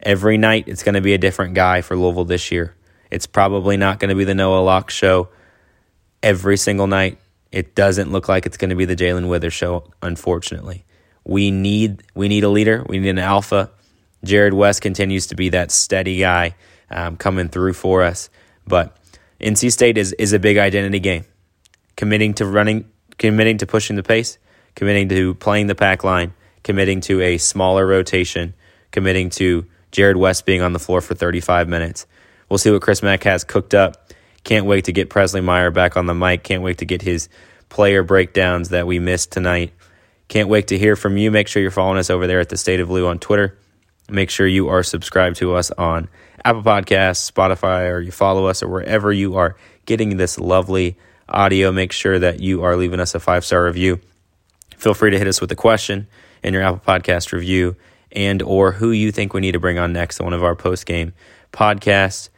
Every 0.00 0.36
night, 0.36 0.64
it's 0.66 0.82
going 0.82 0.94
to 0.94 1.00
be 1.00 1.14
a 1.14 1.18
different 1.18 1.54
guy 1.54 1.80
for 1.80 1.96
Louisville 1.96 2.24
this 2.24 2.50
year. 2.50 2.74
It's 3.10 3.26
probably 3.26 3.76
not 3.76 4.00
going 4.00 4.08
to 4.08 4.14
be 4.14 4.24
the 4.24 4.34
Noah 4.34 4.62
Locke 4.62 4.90
show 4.90 5.28
every 6.22 6.56
single 6.56 6.86
night. 6.86 7.18
It 7.52 7.74
doesn't 7.74 8.10
look 8.10 8.28
like 8.28 8.46
it's 8.46 8.56
going 8.56 8.70
to 8.70 8.76
be 8.76 8.86
the 8.86 8.96
Jae'Lyn 8.96 9.28
Withers 9.28 9.52
show, 9.52 9.90
unfortunately. 10.00 10.84
We 11.24 11.50
need 11.50 12.02
we 12.14 12.28
need 12.28 12.42
a 12.42 12.48
leader. 12.48 12.84
We 12.88 12.98
need 12.98 13.10
an 13.10 13.18
alpha. 13.18 13.70
Jarrod 14.24 14.54
West 14.54 14.80
continues 14.80 15.28
to 15.28 15.36
be 15.36 15.50
that 15.50 15.70
steady 15.70 16.18
guy 16.18 16.54
um, 16.90 17.16
coming 17.16 17.48
through 17.48 17.74
for 17.74 18.02
us. 18.02 18.30
But 18.66 18.96
NC 19.40 19.72
State 19.72 19.98
is 19.98 20.12
is 20.14 20.32
a 20.32 20.38
big 20.38 20.56
identity 20.56 21.00
game. 21.00 21.24
Committing 21.96 22.34
to 22.34 22.46
running, 22.46 22.90
committing 23.18 23.58
to 23.58 23.66
pushing 23.66 23.96
the 23.96 24.02
pace, 24.02 24.38
committing 24.74 25.08
to 25.10 25.34
playing 25.34 25.66
the 25.66 25.74
pack 25.74 26.04
line, 26.04 26.34
committing 26.62 27.00
to 27.02 27.20
a 27.20 27.38
smaller 27.38 27.86
rotation, 27.86 28.54
committing 28.90 29.30
to 29.30 29.66
Jarrod 29.90 30.16
West 30.16 30.46
being 30.46 30.62
on 30.62 30.72
the 30.72 30.78
floor 30.78 31.00
for 31.00 31.14
35 31.14 31.68
minutes. 31.68 32.06
We'll 32.48 32.58
see 32.58 32.70
what 32.70 32.82
Chris 32.82 33.02
Mack 33.02 33.24
has 33.24 33.44
cooked 33.44 33.74
up. 33.74 34.12
Can't 34.44 34.66
wait 34.66 34.84
to 34.86 34.92
get 34.92 35.10
Presley 35.10 35.40
Meyer 35.40 35.70
back 35.70 35.96
on 35.96 36.06
the 36.06 36.14
mic. 36.14 36.42
Can't 36.42 36.62
wait 36.62 36.78
to 36.78 36.84
get 36.84 37.02
his 37.02 37.28
player 37.68 38.02
breakdowns 38.02 38.70
that 38.70 38.86
we 38.86 38.98
missed 38.98 39.32
tonight. 39.32 39.72
Can't 40.28 40.48
wait 40.48 40.68
to 40.68 40.78
hear 40.78 40.96
from 40.96 41.16
you. 41.16 41.30
Make 41.30 41.48
sure 41.48 41.62
you're 41.62 41.70
following 41.70 41.98
us 41.98 42.10
over 42.10 42.26
there 42.26 42.40
at 42.40 42.48
the 42.48 42.56
State 42.56 42.80
of 42.80 42.90
Lou 42.90 43.06
on 43.06 43.18
Twitter 43.18 43.58
make 44.12 44.30
sure 44.30 44.46
you 44.46 44.68
are 44.68 44.82
subscribed 44.82 45.36
to 45.36 45.54
us 45.54 45.70
on 45.72 46.08
Apple 46.44 46.62
Podcasts, 46.62 47.30
Spotify, 47.30 47.90
or 47.90 48.00
you 48.00 48.12
follow 48.12 48.46
us 48.46 48.62
or 48.62 48.68
wherever 48.68 49.12
you 49.12 49.36
are 49.36 49.56
getting 49.86 50.16
this 50.16 50.38
lovely 50.38 50.96
audio. 51.28 51.72
Make 51.72 51.92
sure 51.92 52.18
that 52.18 52.40
you 52.40 52.62
are 52.62 52.76
leaving 52.76 53.00
us 53.00 53.14
a 53.14 53.20
five 53.20 53.44
star 53.44 53.64
review. 53.64 54.00
Feel 54.82 54.94
free 54.94 55.12
to 55.12 55.18
hit 55.18 55.28
us 55.28 55.40
with 55.40 55.52
a 55.52 55.54
question 55.54 56.08
in 56.42 56.52
your 56.52 56.64
Apple 56.64 56.82
Podcast 56.84 57.30
review 57.30 57.76
and 58.10 58.42
or 58.42 58.72
who 58.72 58.90
you 58.90 59.12
think 59.12 59.32
we 59.32 59.40
need 59.40 59.52
to 59.52 59.60
bring 59.60 59.78
on 59.78 59.92
next 59.92 60.18
on 60.18 60.24
one 60.24 60.32
of 60.32 60.42
our 60.42 60.56
post 60.56 60.86
game 60.86 61.12
podcasts. 61.52 62.30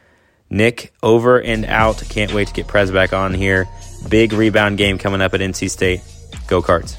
Nick, 0.47 0.93
over 1.01 1.41
and 1.41 1.65
out. 1.65 2.03
Can't 2.07 2.31
wait 2.35 2.49
to 2.49 2.53
get 2.53 2.67
Prez 2.67 2.91
back 2.91 3.13
on 3.13 3.33
here. 3.33 3.67
Big 4.09 4.31
rebound 4.31 4.77
game 4.77 4.99
coming 4.99 5.21
up 5.21 5.33
at 5.33 5.39
NC 5.39 5.71
State. 5.71 6.01
Go 6.45 6.61
Cards. 6.61 6.95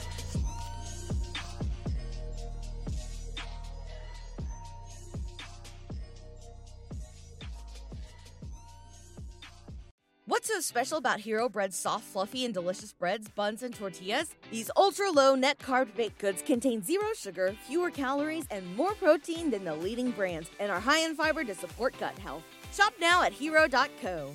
What's 10.46 10.64
so 10.64 10.68
special 10.68 10.98
about 10.98 11.18
Hero 11.18 11.48
Bread's 11.48 11.76
soft, 11.76 12.04
fluffy, 12.04 12.44
and 12.44 12.54
delicious 12.54 12.92
breads, 12.92 13.28
buns, 13.28 13.64
and 13.64 13.74
tortillas? 13.74 14.32
These 14.48 14.70
ultra 14.76 15.11
low 15.11 15.35
net 15.35 15.59
carb 15.59 15.88
baked 15.96 16.18
goods 16.18 16.40
contain 16.40 16.85
zero 16.85 17.06
sugar, 17.16 17.56
fewer 17.66 17.90
calories, 17.90 18.44
and 18.52 18.76
more 18.76 18.94
protein 18.94 19.50
than 19.50 19.64
the 19.64 19.74
leading 19.74 20.12
brands, 20.12 20.48
and 20.61 20.70
are 20.70 20.78
high 20.78 21.00
in 21.00 21.16
fiber 21.16 21.42
to 21.42 21.52
support 21.52 21.98
gut 21.98 22.16
health. 22.20 22.44
Shop 22.72 22.92
now 23.00 23.24
at 23.24 23.32
hero.co. 23.32 24.30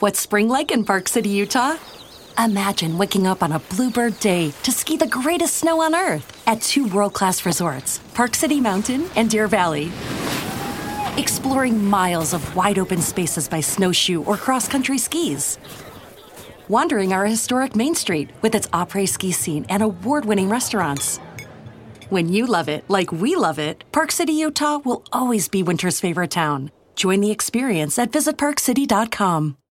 What's 0.00 0.18
spring 0.18 0.48
like 0.48 0.72
in 0.72 0.84
Park 0.84 1.06
City, 1.06 1.28
Utah? 1.28 1.76
Imagine 2.36 2.98
waking 2.98 3.28
up 3.28 3.40
on 3.40 3.52
a 3.52 3.60
bluebird 3.60 4.18
day 4.18 4.50
to 4.64 4.72
ski 4.72 4.96
the 4.96 5.06
greatest 5.06 5.58
snow 5.58 5.80
on 5.80 5.94
earth 5.94 6.42
at 6.48 6.60
two 6.60 6.88
world 6.88 7.14
class 7.14 7.46
resorts, 7.46 8.00
Park 8.14 8.34
City 8.34 8.60
Mountain 8.60 9.08
and 9.14 9.30
Deer 9.30 9.46
Valley. 9.46 9.92
Exploring 11.18 11.84
miles 11.84 12.32
of 12.32 12.56
wide 12.56 12.78
open 12.78 13.02
spaces 13.02 13.46
by 13.46 13.60
snowshoe 13.60 14.24
or 14.24 14.38
cross 14.38 14.66
country 14.66 14.96
skis. 14.96 15.58
Wandering 16.68 17.12
our 17.12 17.26
historic 17.26 17.76
Main 17.76 17.94
Street 17.94 18.30
with 18.40 18.54
its 18.54 18.66
après 18.68 19.06
ski 19.06 19.30
scene 19.30 19.66
and 19.68 19.82
award 19.82 20.24
winning 20.24 20.48
restaurants. 20.48 21.18
When 22.08 22.32
you 22.32 22.46
love 22.46 22.70
it 22.70 22.84
like 22.88 23.12
we 23.12 23.36
love 23.36 23.58
it, 23.58 23.84
Park 23.92 24.10
City, 24.10 24.32
Utah 24.32 24.78
will 24.78 25.02
always 25.12 25.48
be 25.48 25.62
winter's 25.62 26.00
favorite 26.00 26.30
town. 26.30 26.70
Join 26.96 27.20
the 27.20 27.30
experience 27.30 27.98
at 27.98 28.10
visitparkcity.com. 28.10 29.58